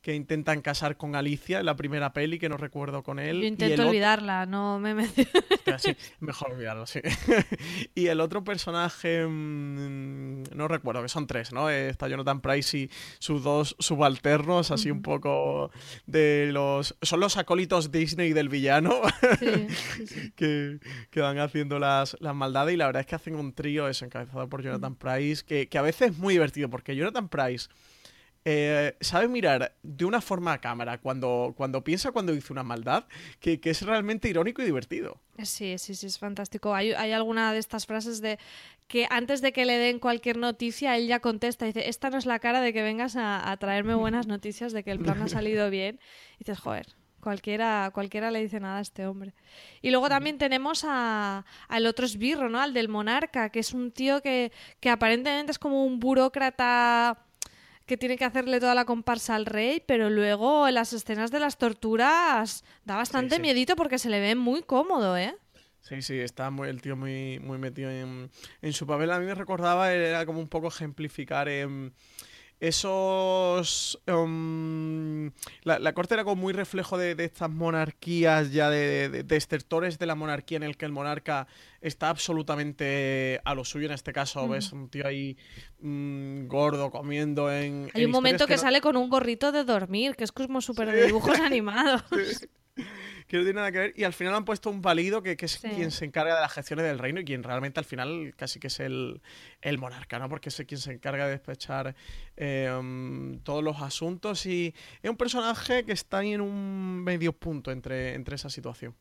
[0.03, 3.37] que intentan casar con Alicia en la primera peli, que no recuerdo con él.
[3.37, 7.01] Yo y el intento otro- olvidarla, no me sí, mejor olvidarlo, sí.
[7.95, 11.71] y el otro personaje, mm, no recuerdo, que son tres, ¿no?
[11.71, 12.91] Está Jonathan Price y
[13.21, 15.71] sus dos subalternos, así un poco
[16.07, 16.97] de los...
[17.01, 19.01] Son los acólitos Disney del villano.
[19.39, 20.33] Sí, sí, sí.
[20.37, 20.79] que,
[21.11, 24.05] que van haciendo las, las maldades y la verdad es que hacen un trío eso,
[24.05, 27.69] encabezado por Jonathan Price, que, que a veces es muy divertido porque Jonathan Price
[28.45, 33.05] eh, sabe mirar de una forma a cámara cuando, cuando piensa cuando dice una maldad,
[33.41, 35.21] que, que es realmente irónico y divertido.
[35.43, 36.75] Sí, sí, sí, es fantástico.
[36.75, 38.39] Hay, hay alguna de estas frases de
[38.89, 42.19] que antes de que le den cualquier noticia, él ya contesta y dice, esta no
[42.19, 45.23] es la cara de que vengas a, a traerme buenas noticias de que el plan
[45.23, 45.99] ha salido bien.
[46.35, 46.87] Y dices, joder,
[47.21, 49.33] cualquiera, cualquiera le dice nada a este hombre.
[49.81, 52.61] Y luego también tenemos a- al otro esbirro, ¿no?
[52.61, 57.25] Al del monarca, que es un tío que, que aparentemente es como un burócrata
[57.87, 61.41] que tiene que hacerle toda la comparsa al rey, pero luego en las escenas de
[61.41, 63.43] las torturas da bastante sí.
[63.43, 65.37] miedito porque se le ve muy cómodo, ¿eh?
[65.81, 68.31] Sí, sí, está muy, el tío muy, muy metido en,
[68.61, 69.11] en su papel.
[69.11, 71.91] A mí me recordaba, era como un poco ejemplificar em,
[72.63, 74.01] esos...
[74.07, 75.33] em,
[75.65, 79.37] la, la corte era como muy reflejo de, de estas monarquías ya de, de, de
[79.37, 81.49] estertores de la monarquía en el que el monarca
[81.81, 83.87] está absolutamente a lo suyo.
[83.87, 85.37] En este caso ves un tío ahí
[85.81, 87.91] mm, gordo comiendo en...
[87.95, 90.61] Hay en un momento que, no- sale con un gorrito de dormir, que es como
[90.61, 92.05] súper de dibujos animados.
[93.33, 93.95] que no tiene nada que ver.
[93.97, 95.69] Y al final han puesto un válido que, que es Sí.
[95.69, 98.69] quien se encarga de las gestiones del reino y quien realmente al final casi que
[98.69, 99.21] es el,
[99.61, 100.29] el monarca, ¿no?
[100.29, 101.95] Porque es quien se encarga de despechar
[102.37, 107.33] eh, um, todos los asuntos y es un personaje que está ahí en un medio
[107.33, 108.95] punto entre, entre esa situación.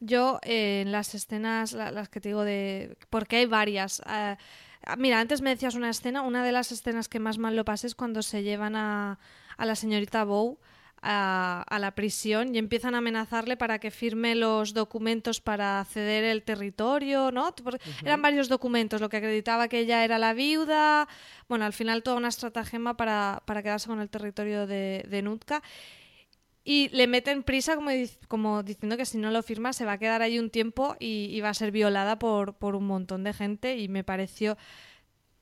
[0.00, 2.96] Yo, eh, en las escenas, la- las que te digo de...
[3.10, 4.02] Porque hay varias.
[4.08, 4.36] eh,
[4.98, 7.86] mira, antes me decías una escena, una de las escenas que más mal lo pasé
[7.86, 9.18] es cuando se llevan a,
[9.56, 10.58] a la señorita Bow
[11.04, 16.24] a, a la prisión y empiezan a amenazarle para que firme los documentos para ceder
[16.24, 17.54] el territorio, ¿no?
[18.02, 21.06] Eran varios documentos, lo que acreditaba que ella era la viuda,
[21.48, 25.62] bueno, al final toda una estratagema para, para quedarse con el territorio de, de Nutka.
[26.66, 27.90] Y le meten prisa como,
[28.26, 31.28] como diciendo que si no lo firma se va a quedar ahí un tiempo y,
[31.30, 34.56] y va a ser violada por, por un montón de gente y me pareció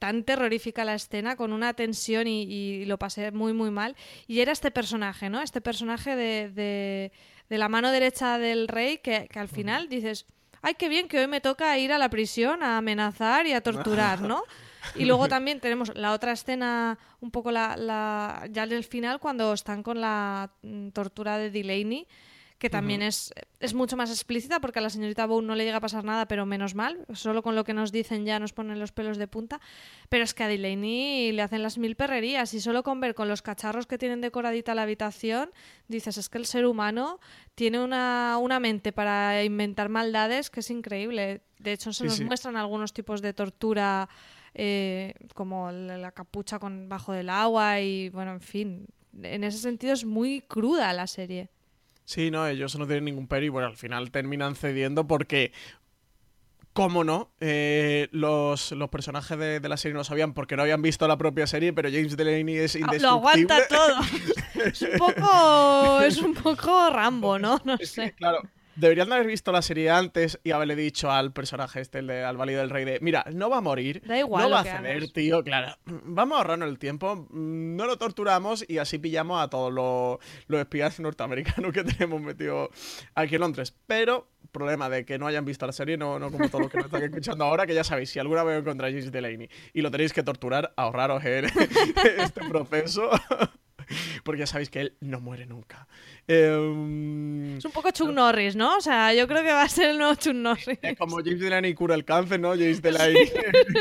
[0.02, 3.94] tan terrorífica la escena con una tensión y, y lo pasé muy muy mal.
[4.26, 7.12] Y era este personaje no este personaje de, de,
[7.48, 10.26] de la mano derecha del rey que, que al final dices
[10.60, 13.60] ay qué bien que hoy me toca ir a la prisión a amenazar y a
[13.60, 14.42] torturar no
[14.96, 19.20] y luego también tenemos la otra escena, un poco la, la ya en el final,
[19.20, 22.08] cuando están con la mm, tortura de Delaney,
[22.62, 25.78] que también es, es mucho más explícita porque a la señorita Bow no le llega
[25.78, 27.04] a pasar nada, pero menos mal.
[27.12, 29.60] Solo con lo que nos dicen ya nos ponen los pelos de punta.
[30.08, 33.26] Pero es que a Delaney le hacen las mil perrerías y solo con ver con
[33.26, 35.50] los cacharros que tienen decoradita la habitación,
[35.88, 37.18] dices, es que el ser humano
[37.56, 41.40] tiene una, una mente para inventar maldades que es increíble.
[41.58, 42.24] De hecho, se Sí, nos sí.
[42.24, 44.08] muestran algunos tipos de tortura
[44.54, 48.86] eh, como la, la capucha con bajo del agua y bueno, en fin,
[49.20, 51.48] en ese sentido es muy cruda la serie.
[52.04, 55.52] Sí, no, ellos no tienen ningún pero y bueno, al final terminan cediendo porque,
[56.72, 60.82] cómo no, eh, los, los personajes de, de la serie no sabían porque no habían
[60.82, 63.00] visto la propia serie, pero James Delaney es Ah, indestructible.
[63.00, 64.64] Lo aguanta todo.
[64.66, 67.60] es un poco es un poco Rambo, ¿no?
[67.64, 68.12] No sé.
[68.14, 68.40] claro,
[68.76, 72.24] deberían de haber visto la serie antes y haberle dicho al personaje este, el de,
[72.24, 74.64] al válido del rey, de, mira, no va a morir, Da igual no va a
[74.64, 75.12] ceder, hagas".
[75.12, 79.48] tío, claro, vamos a ahorrarnos el tiempo, mm, no lo torturamos y así pillamos a
[79.48, 82.68] todos los, los espías norteamericanos que tenemos metidos
[83.14, 83.74] aquí en Londres.
[83.86, 86.76] Pero, problema de que no hayan visto la serie, no, no como todos los que
[86.78, 89.90] nos están escuchando ahora, que ya sabéis, si alguna vez encontráis James Delaney y lo
[89.90, 91.46] tenéis que torturar, ahorraros el-
[92.18, 93.10] este proceso.
[94.24, 95.86] Porque ya sabéis que él no muere nunca.
[96.28, 98.76] Em, Es un poco Chuck Norris, ¿no?
[98.76, 100.66] O sea, yo creo que va a ser el nuevo Chuck Norris.
[100.82, 102.50] es como James Delaney cura el cáncer, ¿no?
[102.50, 103.30] James Delaney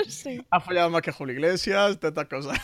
[0.08, 0.42] Sí.
[0.50, 2.60] ha fallado más que Julio Iglesias, todas estas cosas.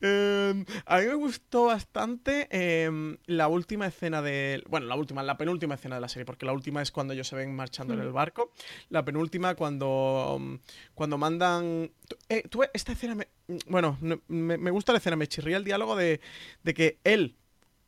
[0.00, 4.62] Em, a mí me gustó bastante em, la última escena de.
[4.68, 7.26] Bueno, la última, la penúltima escena de la serie, porque la última es cuando ellos
[7.28, 8.52] se ven marchando en el barco.
[8.90, 10.58] La penúltima, cuando, um,
[10.94, 11.90] cuando mandan.
[12.28, 13.28] eh, tú, esta escena me.
[13.66, 16.20] Bueno, no- me, me gusta la escena, me chirría el diálogo de,
[16.62, 17.36] de que él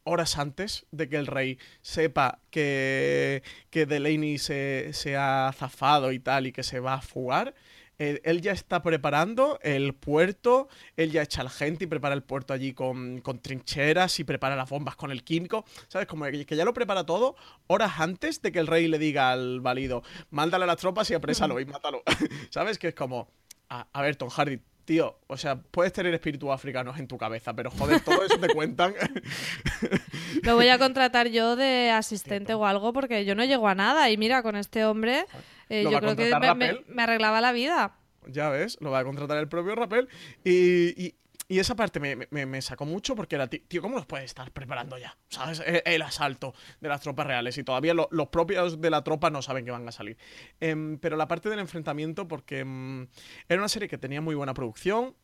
[0.08, 6.20] horas antes de que el rey sepa que, que Delaney se, se ha zafado y
[6.20, 7.54] tal y que se va a fugar,
[7.98, 12.14] eh, él ya está preparando el puerto, él ya echa a la gente y prepara
[12.14, 16.06] el puerto allí con, con trincheras y prepara las bombas con el químico, ¿sabes?
[16.06, 17.36] Como que, que ya lo prepara todo
[17.68, 21.14] horas antes de que el rey le diga al válido, mándale a las tropas y
[21.14, 22.02] aprésalo y mátalo,
[22.50, 22.78] ¿sabes?
[22.78, 23.28] Que es como,
[23.68, 27.52] a, a ver, Tom Hardy, tío, o sea, puedes tener espíritus africanos en tu cabeza,
[27.54, 28.94] pero joder, todo eso te cuentan.
[30.42, 34.08] Lo voy a contratar yo de asistente o algo porque yo no llego a nada.
[34.10, 35.26] Y mira, con este hombre,
[35.68, 37.96] eh, ¿Lo yo va a creo que contratar me, me- arreglaba la vida.
[38.26, 40.08] ya ves, lo va a contratar el propio Rappel.
[40.44, 41.14] Y, y-
[41.48, 44.50] y esa parte me, me- me sacó mucho porque era, tío, ¿cómo los puedes estar
[44.50, 45.16] preparando ya?
[45.28, 45.62] ¿Sabes?
[45.64, 49.30] El, el asalto de las tropas reales y todavía lo- los propios de la tropa
[49.30, 50.16] no saben que van a salir.
[50.58, 53.06] Em, pero la parte del enfrentamiento, porque em,
[53.48, 55.14] era una serie que tenía muy buena producción,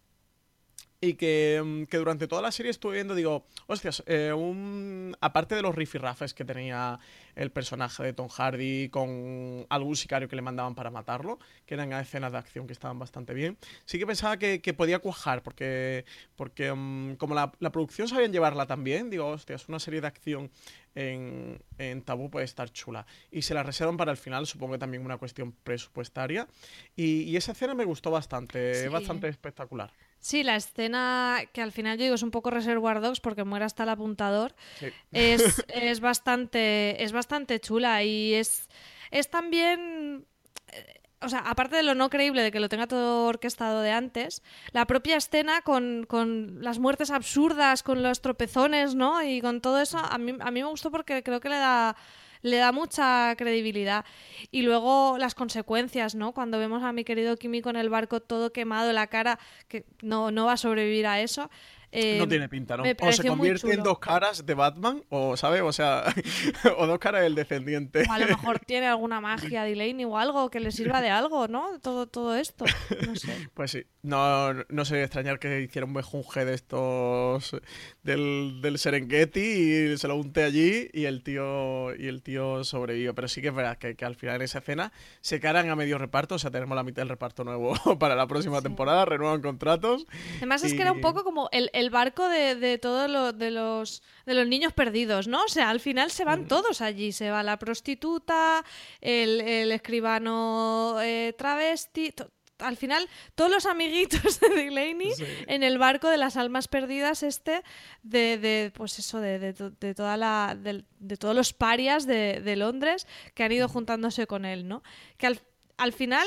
[1.04, 5.56] y que, mm, que durante toda la serie estuve viendo, digo, hostias, eh, un, aparte
[5.56, 7.00] de los rifirrafes que tenía
[7.34, 11.92] el personaje de Tom Hardy con algún sicario que le mandaban para matarlo, que eran
[11.94, 16.04] escenas de acción que estaban bastante bien, sí que pensaba que, que podía cuajar, porque,
[16.36, 20.52] porque mm, como la, la producción sabían llevarla también, digo, hostias, una serie de acción
[20.94, 23.06] en, en Tabú puede estar chula.
[23.32, 26.46] Y se la reservan para el final, supongo que también una cuestión presupuestaria.
[26.94, 28.88] Y, y esa escena me gustó bastante, Sí.
[28.88, 29.90] bastante espectacular.
[30.22, 33.64] Sí, la escena que al final yo digo es un poco Reservoir Dogs porque muere
[33.64, 34.54] hasta el apuntador.
[34.78, 34.86] Sí.
[35.10, 38.68] Es, es bastante es bastante chula y es
[39.10, 40.24] es también
[40.68, 43.90] eh, o sea, aparte de lo no creíble de que lo tenga todo orquestado de
[43.90, 49.22] antes, la propia escena con, con las muertes absurdas, con los tropezones, ¿no?
[49.22, 51.96] Y con todo eso, a mí, a mí me gustó porque creo que le da,
[52.42, 54.04] le da mucha credibilidad.
[54.50, 56.32] Y luego las consecuencias, ¿no?
[56.32, 59.38] Cuando vemos a mi querido Kimi con el barco todo quemado, la cara,
[59.68, 61.50] que no, no va a sobrevivir a eso.
[61.94, 62.84] Eh, no tiene pinta, ¿no?
[62.84, 65.60] O se convierte en dos caras de Batman, o, ¿sabes?
[65.60, 66.04] O sea,
[66.78, 68.04] o dos caras del descendiente.
[68.08, 71.48] O a lo mejor tiene alguna magia Delaney o algo que le sirva de algo,
[71.48, 71.78] ¿no?
[71.80, 72.64] Todo, todo esto.
[73.06, 73.32] No sé.
[73.54, 77.54] Pues sí, no, no sería extrañar que hiciera un mejunje de estos
[78.02, 83.14] del, del Serengeti y se lo unte allí y el tío y el tío sobrevivió.
[83.14, 85.76] Pero sí que es verdad que, que al final en esa escena se caran a
[85.76, 89.42] medio reparto, o sea, tenemos la mitad del reparto nuevo para la próxima temporada, renuevan
[89.42, 90.06] contratos.
[90.38, 93.50] Además es que era un poco como el, el barco de, de todos lo- de
[93.50, 95.44] los de los niños perdidos, ¿no?
[95.44, 97.12] O sea, al final se van todos allí.
[97.12, 98.64] Se va la prostituta,
[99.00, 102.14] el, el escribano eh, travesti.
[102.58, 105.24] al final, todos los amiguitos de Delaney Sí.
[105.48, 107.62] en el barco de las almas perdidas, este,
[108.04, 110.56] de, de pues eso, de, de de toda la.
[110.56, 114.82] De, todos los parias de, de Londres que han ido juntándose con él, ¿no?
[115.18, 115.40] Que al,
[115.78, 116.26] al final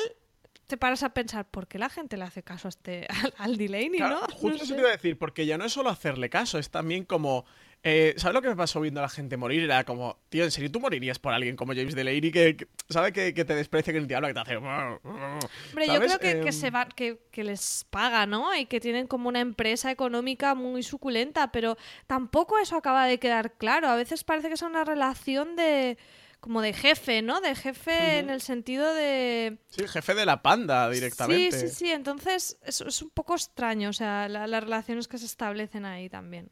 [0.68, 3.58] te paras a pensar, ¿por qué la gente le hace caso a este, al, al
[3.58, 4.28] Delaney, Claro, no?
[4.34, 4.74] justo No eso sé.
[4.76, 7.46] te iba a decir, porque ya no es solo hacerle caso, es también como.
[7.84, 9.64] eh, ¿Sabes lo que me pasó viendo a la gente morir?
[9.64, 13.14] Era como, tío, ¿en serio tú morirías por alguien como James Delaney que, que sabe
[13.14, 14.58] que, que te desprecia, que te habla, que te hace.
[14.58, 18.56] Hombre, yo creo que, que Em, se va, que les paga, ¿no?
[18.56, 23.54] Y que tienen como una empresa económica muy suculenta, pero tampoco eso acaba de quedar
[23.54, 23.88] claro.
[23.88, 25.98] A veces parece que es una relación de
[26.46, 27.42] como de jefe, ¿no?
[27.42, 29.58] De jefe en el sentido de...
[29.70, 31.60] Sí, jefe de la panda directamente.
[31.60, 31.92] Sí, sí, sí.
[31.92, 36.08] Entonces es, es un poco extraño, o sea, la- las relaciones que se establecen ahí
[36.08, 36.52] también.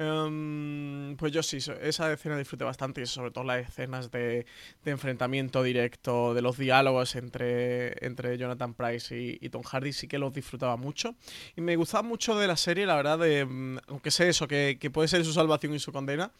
[0.00, 4.46] Em, pues yo sí, esa escena disfruté bastante y sobre todo las escenas de,
[4.84, 10.76] enfrentamiento directo, de los diálogos entre, Jonathan Price y, Tom Hardy, sí que los disfrutaba
[10.76, 11.16] mucho.
[11.56, 14.78] Y me gustaba mucho de la serie, la verdad, de, mm, aunque sé eso, que,
[14.92, 16.30] puede ser su salvación y su condena,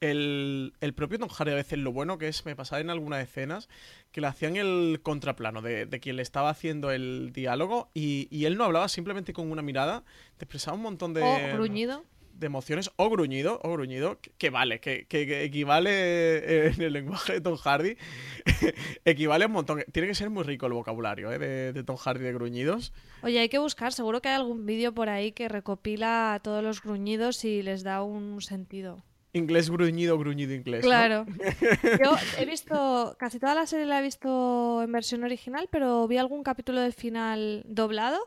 [0.00, 3.68] el, propio Tom Hardy a veces lo bueno que es, me pasaba en algunas escenas,
[4.12, 8.64] que le hacían el contraplano de, quien le estaba haciendo el diálogo y, él no
[8.64, 10.04] hablaba simplemente con una mirada,
[10.36, 12.04] te expresaba un montón de O gruñido.
[12.40, 16.82] De emociones o gruñido, o gruñido, que, que vale, que, que- que equivale eh, en
[16.82, 17.96] el lenguaje de Tom Hardy,
[19.04, 19.84] equivale a un montón.
[19.92, 22.92] Tiene que ser muy rico el vocabulario eh, de, de Tom Hardy de gruñidos.
[23.22, 26.82] Oye, hay que buscar, seguro que hay algún vídeo por ahí que recopila todos los
[26.82, 29.04] gruñidos y les da un sentido.
[29.32, 30.82] Inglés gruñido, gruñido inglés.
[30.82, 30.88] ¿no?
[30.88, 31.26] Claro.
[32.02, 36.16] Yo he visto, casi toda la serie la he visto en versión original, pero vi
[36.16, 38.18] algún capítulo del final doblado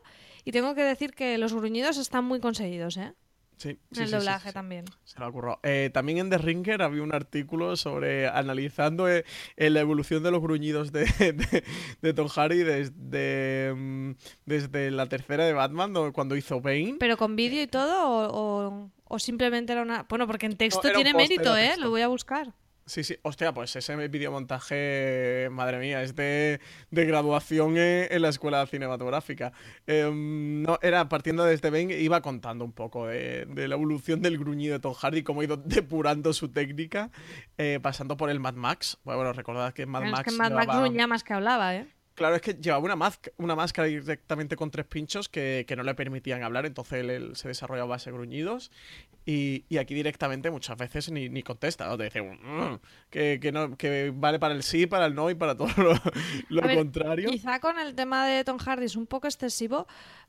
[0.46, 3.12] y tengo que decir que los gruñidos están muy conseguidos, ¿eh?
[3.56, 4.84] Sí, el sí, doblaje también.
[5.04, 5.60] Se lo currado.
[5.62, 9.24] Eh, también en The Ringer había un artículo sobre analizando eh,
[9.56, 11.64] eh, la evolución de los gruñidos de, de,
[12.02, 14.12] de Tom Hardy desde, mm,
[14.46, 16.96] desde la tercera de Batman, do- cuando hizo Bane.
[16.98, 18.28] ¿Pero con vídeo y todo o,
[18.68, 20.04] o- o simplemente era una...?
[20.08, 21.66] Bueno, porque en texto tiene post, mérito, ¿eh?
[21.68, 21.80] texto.
[21.82, 22.52] Lo voy a buscar.
[22.86, 23.16] Sí, sí.
[23.22, 26.60] Hostia, pues ese videomontaje, madre mía, es de,
[26.90, 29.52] de graduación en, en la escuela cinematográfica.
[29.86, 34.38] Em, no, era partiendo desde Bane, iba contando un poco de, de la evolución del
[34.38, 37.10] gruñido de Tom Hardy, cómo ha ido depurando su técnica,
[37.58, 38.98] eh, pasando por el Mad Max.
[39.04, 41.86] Bueno, recordad que Mad es Max que Mad Max llevaba- gruñía más que hablaba, ¿eh?
[42.14, 45.94] Claro, es que llevaba una, una máscara directamente con tres pinchos que, que no le
[45.96, 48.70] permitían hablar, entonces él, él se desarrollaba base gruñidos.
[49.26, 51.96] Y, y aquí directamente muchas veces ni, ni contesta, ¿no?
[51.96, 52.78] Te dice un, "Mm",
[53.10, 55.94] que, que, no, que vale para el sí, para el no y para todo lo,
[56.50, 57.30] lo ver, contrario.
[57.30, 59.86] Quizá con el tema de Tom Hardy es un poco excesivo,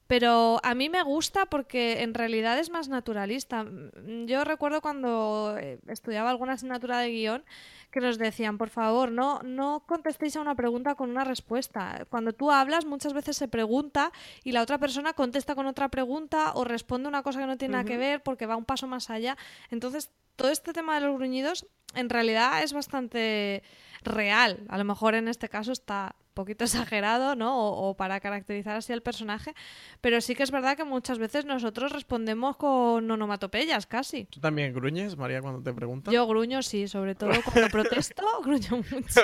[0.08, 3.64] pero a mí me gusta porque en realidad es más naturalista.
[3.64, 7.44] Mm, Yo recuerdo cuando eh, estudiaba alguna asignatura de guion
[7.92, 12.06] que nos decían, por favor, no, no contestéis a una pregunta con una respuesta.
[12.10, 14.12] Cuando tú hablas, muchas veces se pregunta
[14.44, 17.74] y la otra persona contesta con otra pregunta o responde una cosa que no tiene
[17.74, 19.38] nada que ver porque va un paso más allá.
[19.72, 23.64] Entonces, todo este tema de los gruñidos en realidad es bastante
[24.04, 24.66] real.
[24.68, 27.58] A lo mejor en este caso está poquito exagerado, ¿no?
[27.58, 29.56] O, o para caracterizar así al personaje.
[30.02, 34.26] Pero sí que es verdad que muchas veces nosotros respondemos con onomatopeyas casi.
[34.26, 36.14] ¿Tú también gruñes, María, cuando te preguntan?
[36.14, 39.22] Yo gruño, sí, sobre todo cuando protesto, gruño mucho.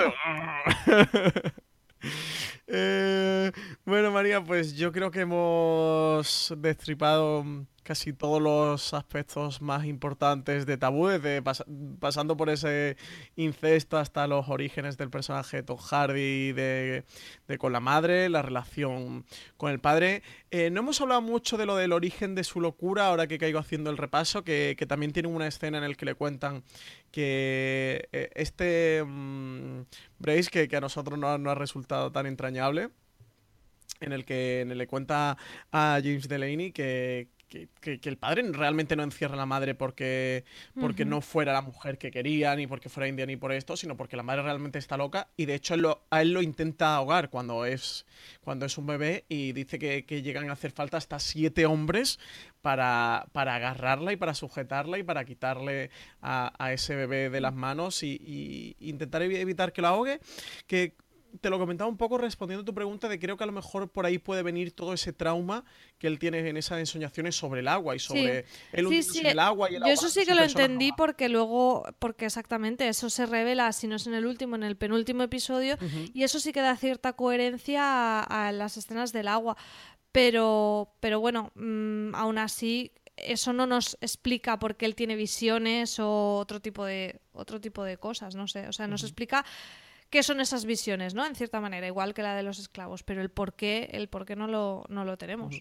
[2.66, 3.52] Eh,
[3.84, 7.44] bueno, María, pues yo creo que hemos destripado
[7.82, 11.64] casi todos los aspectos más importantes de Tabú, desde pas-
[11.98, 12.96] pasando por ese
[13.36, 17.04] incesto hasta los orígenes del personaje de Tom Hardy, de,
[17.58, 19.24] con la madre, la relación
[19.56, 20.22] con el padre.
[20.50, 23.58] Eh, no hemos hablado mucho de lo del origen de su locura, ahora que caigo
[23.58, 26.62] haciendo el repaso, que, también tiene una escena en la que le cuentan
[27.10, 29.82] que eh, este mm,
[30.18, 32.90] Brace, que, a nosotros no, no ha resultado tan entrañable,
[34.00, 35.36] en el que le cuenta
[35.70, 39.74] a James Delaney que, que, que- que el padre realmente no encierra a la madre
[39.74, 40.44] porque,
[40.80, 43.94] porque no fuera la mujer que quería, ni porque fuera india, ni por esto, sino
[43.94, 46.96] porque la madre realmente está loca y de hecho él lo- a él lo intenta
[46.96, 48.06] ahogar cuando es,
[48.40, 52.18] cuando es un bebé y dice que, que llegan a hacer falta hasta siete hombres
[52.62, 55.90] para, para agarrarla y para sujetarla y para quitarle
[56.22, 58.20] a, a ese bebé de las manos y,
[58.80, 60.20] y intentar evi- evitar que lo ahogue.
[60.66, 60.94] Que
[61.40, 63.90] te lo comentaba un poco respondiendo a tu pregunta de creo que a lo mejor
[63.90, 65.64] por ahí puede venir todo ese trauma
[65.98, 69.26] que él tiene en esas ensoñaciones sobre el agua y sobre Sí, hundiéndose sí, en
[69.26, 72.88] el agua y el Yo agua eso sí que lo entendí porque luego, porque exactamente
[72.88, 75.76] eso se revela, si no es en el último, en el penúltimo episodio,
[76.12, 79.56] y eso sí que da cierta coherencia a, a las escenas del agua.
[80.12, 85.98] Pero, pero bueno, mm, aún así, eso no nos explica por qué él tiene visiones
[85.98, 88.68] o otro tipo de, otro tipo de cosas, no sé.
[88.68, 89.44] O sea, nos explica
[90.12, 91.26] qué son esas visiones, ¿no?
[91.26, 94.26] En cierta manera, igual que la de los esclavos, pero el por qué, el por
[94.26, 95.56] qué no lo, no lo tenemos.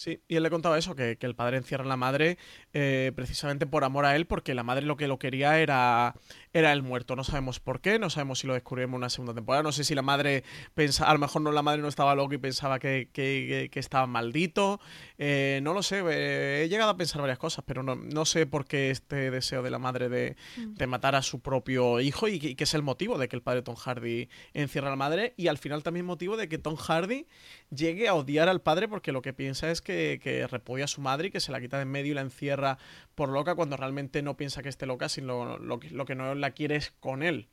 [0.00, 2.38] Sí, y él le contaba eso, que, que el padre encierra a la madre
[2.72, 6.14] eh, precisamente por amor a él, porque la madre lo que lo quería era,
[6.54, 7.16] era el muerto.
[7.16, 9.84] No sabemos por qué, no sabemos si lo descubrimos en una segunda temporada, no sé
[9.84, 10.42] si la madre
[10.72, 13.68] pensa, a lo mejor no la madre no estaba loca y pensaba que, que- que-
[13.70, 14.80] que estaba maldito,
[15.18, 18.46] eh, no lo sé, eh, he llegado a pensar varias cosas, pero no, no sé
[18.46, 22.38] por qué este deseo de la madre de, de matar a su propio hijo y,
[22.38, 24.96] que- y que es el motivo de que el padre Tom Hardy encierra a la
[24.96, 27.26] madre y al final también motivo de que Tom Hardy
[27.68, 29.89] llegue a odiar al padre porque lo que piensa es que,
[30.22, 32.20] que repudia a su madre y que se la quita de en medio y la
[32.22, 32.78] encierra
[33.14, 36.34] por loca cuando realmente no piensa que esté loca, sino lo, que- lo que no
[36.34, 37.48] la quiere es con él.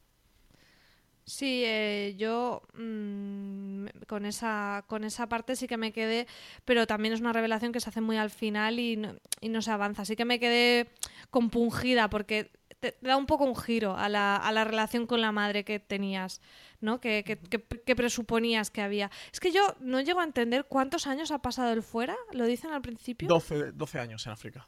[1.26, 6.26] Sí, eh, yo mm, con esa con esa parte sí que me quedé,
[6.64, 9.62] pero también es una revelación que se hace muy al final y no, y no
[9.62, 10.04] se avanza.
[10.04, 10.88] Así que me quedé
[11.30, 15.20] compungida porque te, te da un poco un giro a la, a la relación con
[15.20, 16.40] la madre que tenías,
[16.82, 17.00] ¿no?
[17.00, 19.10] Que, que, que- que presuponías que había.
[19.32, 22.72] Es que yo no llego a entender cuántos años ha pasado él fuera, lo dicen
[22.72, 23.28] al principio.
[23.28, 24.68] 12, 12 años en África.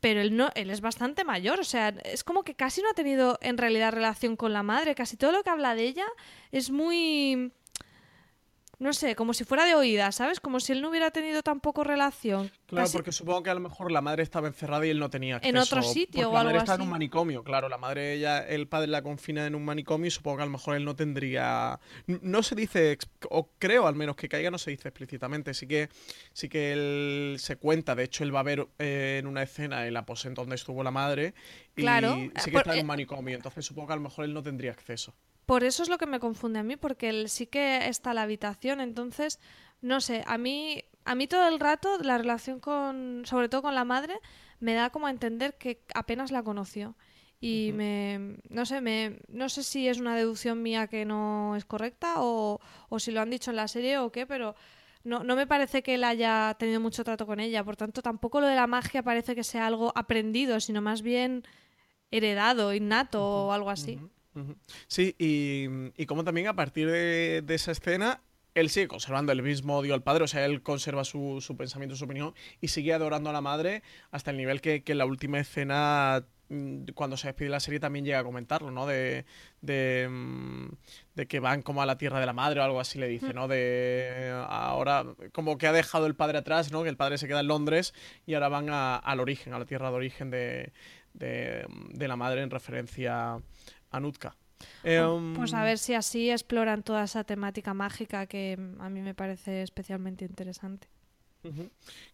[0.00, 2.94] Pero él no, él es bastante mayor, o sea, es como que casi no ha
[2.94, 6.04] tenido en realidad relación con la madre, casi todo lo que habla de ella
[6.52, 7.50] es muy
[8.78, 10.38] no sé, como si fuera de oída, ¿sabes?
[10.38, 12.50] Como si él no hubiera tenido tampoco relación.
[12.66, 15.08] Claro, Casi- porque supongo que a lo mejor la madre estaba encerrada y él no
[15.08, 15.48] tenía acceso.
[15.50, 17.68] En otro sitio o la algo madre está en un manicomio, claro.
[17.70, 20.52] La madre, ella, el padre la confina en un manicomio y supongo que a lo
[20.52, 21.80] mejor él no tendría.
[22.06, 22.98] No se dice,
[23.30, 25.54] o creo al menos que caiga, no se dice explícitamente.
[25.54, 25.88] Sí que,
[26.34, 27.94] sí que él se cuenta.
[27.94, 30.90] De hecho, él va a ver eh, en una escena el aposento donde estuvo la
[30.90, 31.32] madre.
[31.76, 33.36] Y Claro, sí que por- está en eh, un manicomio.
[33.36, 35.14] Entonces supongo que a lo mejor él no tendría acceso.
[35.46, 38.16] Por eso es lo que me confunde a mí, porque él sí que está en
[38.16, 39.38] la habitación, entonces,
[39.80, 43.74] no sé, a mí, a mí todo el rato la relación con, sobre todo con
[43.74, 44.18] la madre,
[44.58, 46.96] me da como a entender que apenas la conoció.
[47.38, 51.64] Y me, no sé, me, no sé si es una deducción mía que no es
[51.64, 54.56] correcta o, o si lo han dicho en la serie o qué, pero
[55.04, 57.62] no, no me parece que él haya tenido mucho trato con ella.
[57.62, 61.44] Por tanto, tampoco lo de la magia parece que sea algo aprendido, sino más bien
[62.10, 64.00] heredado, innato o algo así.
[64.86, 65.66] Sí, y,
[65.96, 68.20] y como también a partir de, de esa escena,
[68.54, 71.94] él sigue conservando el mismo odio al padre, o sea, él conserva su, su pensamiento,
[71.96, 75.04] su opinión, y sigue adorando a la madre hasta el nivel que, que en la
[75.04, 78.86] última escena mm, cuando se despide la serie también llega a comentarlo, ¿no?
[78.86, 79.26] De,
[79.60, 80.68] de, mm,
[81.16, 83.34] de que van como a la tierra de la madre o algo así le dice,
[83.34, 83.46] ¿no?
[83.46, 86.82] De ahora, como que ha dejado el padre atrás, ¿no?
[86.82, 87.92] Que el padre se queda en Londres
[88.26, 90.72] y ahora van a- al origen, a la tierra de origen de,
[91.12, 93.38] de, de la madre en referencia
[93.96, 94.36] a Nutka.
[94.84, 99.00] Em, Pues a ver si así exploran toda esa temática mágica que mm, a mí
[99.02, 100.88] me parece especialmente interesante.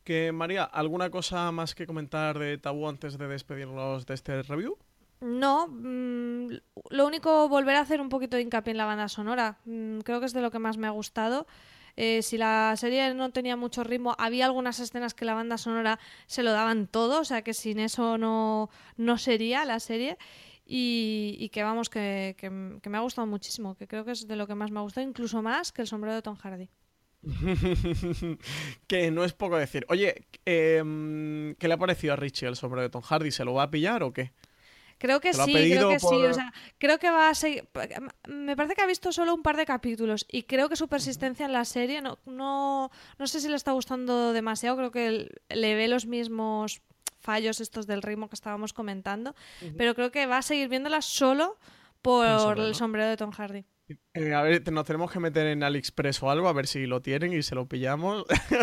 [0.04, 4.76] Que María, ¿alguna cosa más que comentar de Tabú antes de despedirnos de este review?
[5.22, 6.48] No, mm,
[6.90, 9.56] lo único, volver a hacer un poquito de hincapié en la banda sonora.
[9.64, 11.46] Mm, creo que es de lo que más me ha gustado.
[11.96, 15.98] Eh, si la serie no tenía mucho ritmo, había algunas escenas que la banda sonora
[16.26, 20.18] se lo daban todo, o sea que sin eso no, no sería la serie.
[20.74, 24.36] Y, y que vamos, que, que me ha gustado muchísimo, que creo que es de
[24.36, 26.70] lo que más me ha gustado, incluso más que el sombrero de Tom Hardy.
[28.86, 29.84] que no es poco decir.
[29.90, 33.30] Oye, em, ¿qué le ha parecido a Richie el sombrero de Tom Hardy?
[33.30, 34.32] ¿Se lo va a pillar o qué?
[34.96, 36.06] Creo que ¿Te lo ha sí, creo que sí.
[36.06, 37.68] O sea, creo que va a seguir.
[38.26, 41.44] Me parece que ha visto solo un par de capítulos y creo que su persistencia
[41.44, 44.78] en la serie no, no, no sé si le está gustando demasiado.
[44.78, 46.80] Creo que le ve los mismos
[47.22, 49.34] fallos estos del ritmo que estábamos comentando,
[49.78, 51.56] pero creo que va a seguir viéndola solo
[52.02, 52.74] por El el sombrero.
[52.74, 53.64] sombrero, de Tom Hardy.
[54.14, 57.02] Eh, a ver, nos tenemos que meter en AliExpress o algo, a ver si lo
[57.02, 58.24] tienen y se lo pillamos.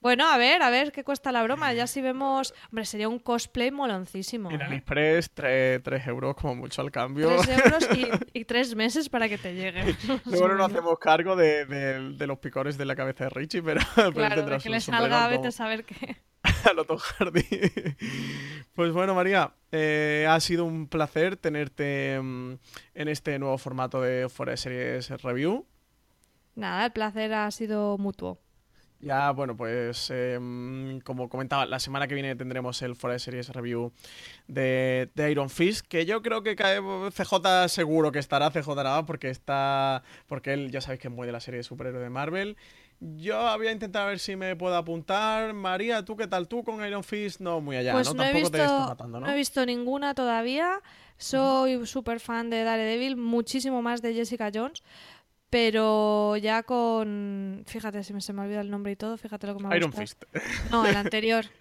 [0.00, 1.72] Bueno, a ver, a ver qué cuesta la broma.
[1.74, 2.54] Ya si vemos.
[2.70, 4.50] Hombre, sería un cosplay moloncísimo.
[4.50, 4.64] en ¿eh?
[4.64, 7.28] AliExpress, 3 euros como mucho al cambio.
[7.42, 7.88] Tres euros
[8.32, 9.94] y, y tres meses para que te llegue.
[10.24, 13.62] Luego no nos hacemos cargo de, de- de los picores de la cabeza de Richie,
[13.62, 13.80] pero,
[14.12, 16.16] Claro, de que le sombrero salga, como- vete a saber qué.
[16.42, 17.42] A lo Tom Hardy.
[18.74, 22.54] Pues bueno, María, eh, ha sido un placer tenerte mm,
[22.94, 25.66] en este nuevo formato de Fuera de Series Review.
[26.54, 28.38] Nada, el placer ha sido mutuo.
[29.02, 33.18] Ya, bueno, pues eh, mm, como comentaba, la semana que viene tendremos el Fuera de
[33.18, 33.92] Series Review
[34.46, 36.80] de, de Iron Fist, que yo creo que cae
[37.10, 41.26] CJ seguro que estará, CJ nada, porque está, porque él ya sabéis que es muy
[41.26, 42.56] de la serie de superhéroe de Marvel.
[43.00, 45.54] Yo había intentado ver si me puedo apuntar.
[45.54, 46.48] María, ¿tú qué tal?
[46.48, 47.40] ¿Tú con Iron Fist?
[47.40, 48.14] No, muy allá, pues ¿no?
[48.14, 49.26] no, he Tampoco visto, te estás matando, ¿no?
[49.26, 50.80] no he visto ninguna todavía.
[51.16, 54.82] Soy súper fan de Daredevil, muchísimo más de Jessica Jones.
[55.48, 57.64] Pero ya con.
[57.66, 59.76] Fíjate, si me, se me olvida el nombre y todo, fíjate lo que me ha
[59.76, 59.92] Iron.
[59.92, 60.22] Fist.
[60.70, 61.46] No, el anterior.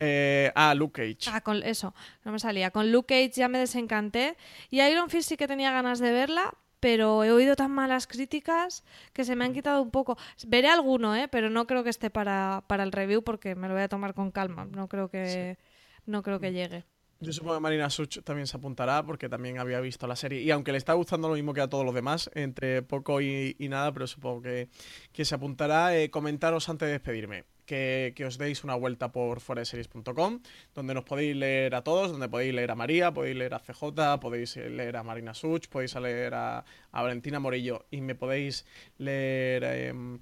[0.00, 1.28] Eh, ah, Luke Cage.
[1.34, 1.92] Ah, con eso,
[2.24, 2.70] no me salía.
[2.70, 4.36] Con Luke Cage ya me desencanté.
[4.70, 8.84] Y Iron Fist sí que tenía ganas de verla, pero he oído tan malas críticas
[9.12, 10.16] que se me han quitado un poco.
[10.46, 11.28] Veré alguno, ¿eh?
[11.28, 14.14] pero no creo que esté para, para el review porque me lo voy a tomar
[14.14, 14.66] con calma.
[14.66, 15.58] No creo que,
[16.06, 16.84] no creo que llegue.
[17.20, 20.40] Yo supongo que Marina Such también se apuntará porque también había visto la serie.
[20.40, 23.56] Y aunque le está gustando lo mismo que a todos los demás, entre poco y,
[23.58, 24.68] y nada, pero supongo que,
[25.12, 25.96] que se apuntará.
[25.98, 30.40] Eh, comentaros antes de despedirme que, os deis una vuelta por foreseries.com,
[30.74, 34.18] donde nos podéis leer a todos, donde podéis leer a María, podéis leer a CJ,
[34.20, 38.64] podéis leer a Marina Such, podéis leer a, a Valentina Morillo y me podéis
[38.96, 40.18] leer em,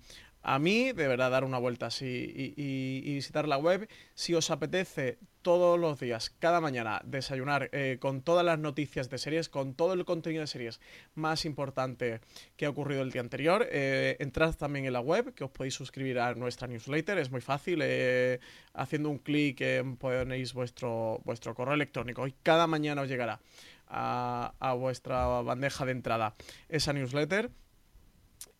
[0.49, 3.88] a mí, de verdad, dar una vuelta así y, visitar la web.
[4.14, 9.18] Si os apetece todos los días, cada mañana, desayunar eh, con todas las noticias de
[9.18, 10.80] series, con todo el contenido de series
[11.16, 12.20] más importante
[12.57, 15.74] que ha ocurrido el día anterior, eh, entrad también en la web, que os podéis
[15.74, 18.38] suscribir a nuestra newsletter, es muy fácil, eh,
[18.72, 19.61] haciendo un clic
[19.99, 23.40] ponéis vuestro, vuestro correo electrónico y cada mañana os llegará
[23.88, 26.36] a vuestra bandeja de entrada
[26.68, 27.51] esa newsletter.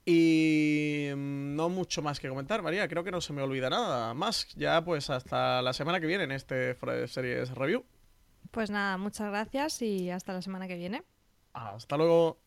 [0.09, 2.87] Y mm, no mucho más que comentar, María.
[2.87, 4.47] Creo que no se me olvida nada más.
[4.55, 7.85] Ya pues hasta la semana que viene en este Fuera de Series Review.
[8.53, 11.03] Pues nada, muchas gracias y hasta la semana que viene.
[11.53, 12.39] Hasta luego.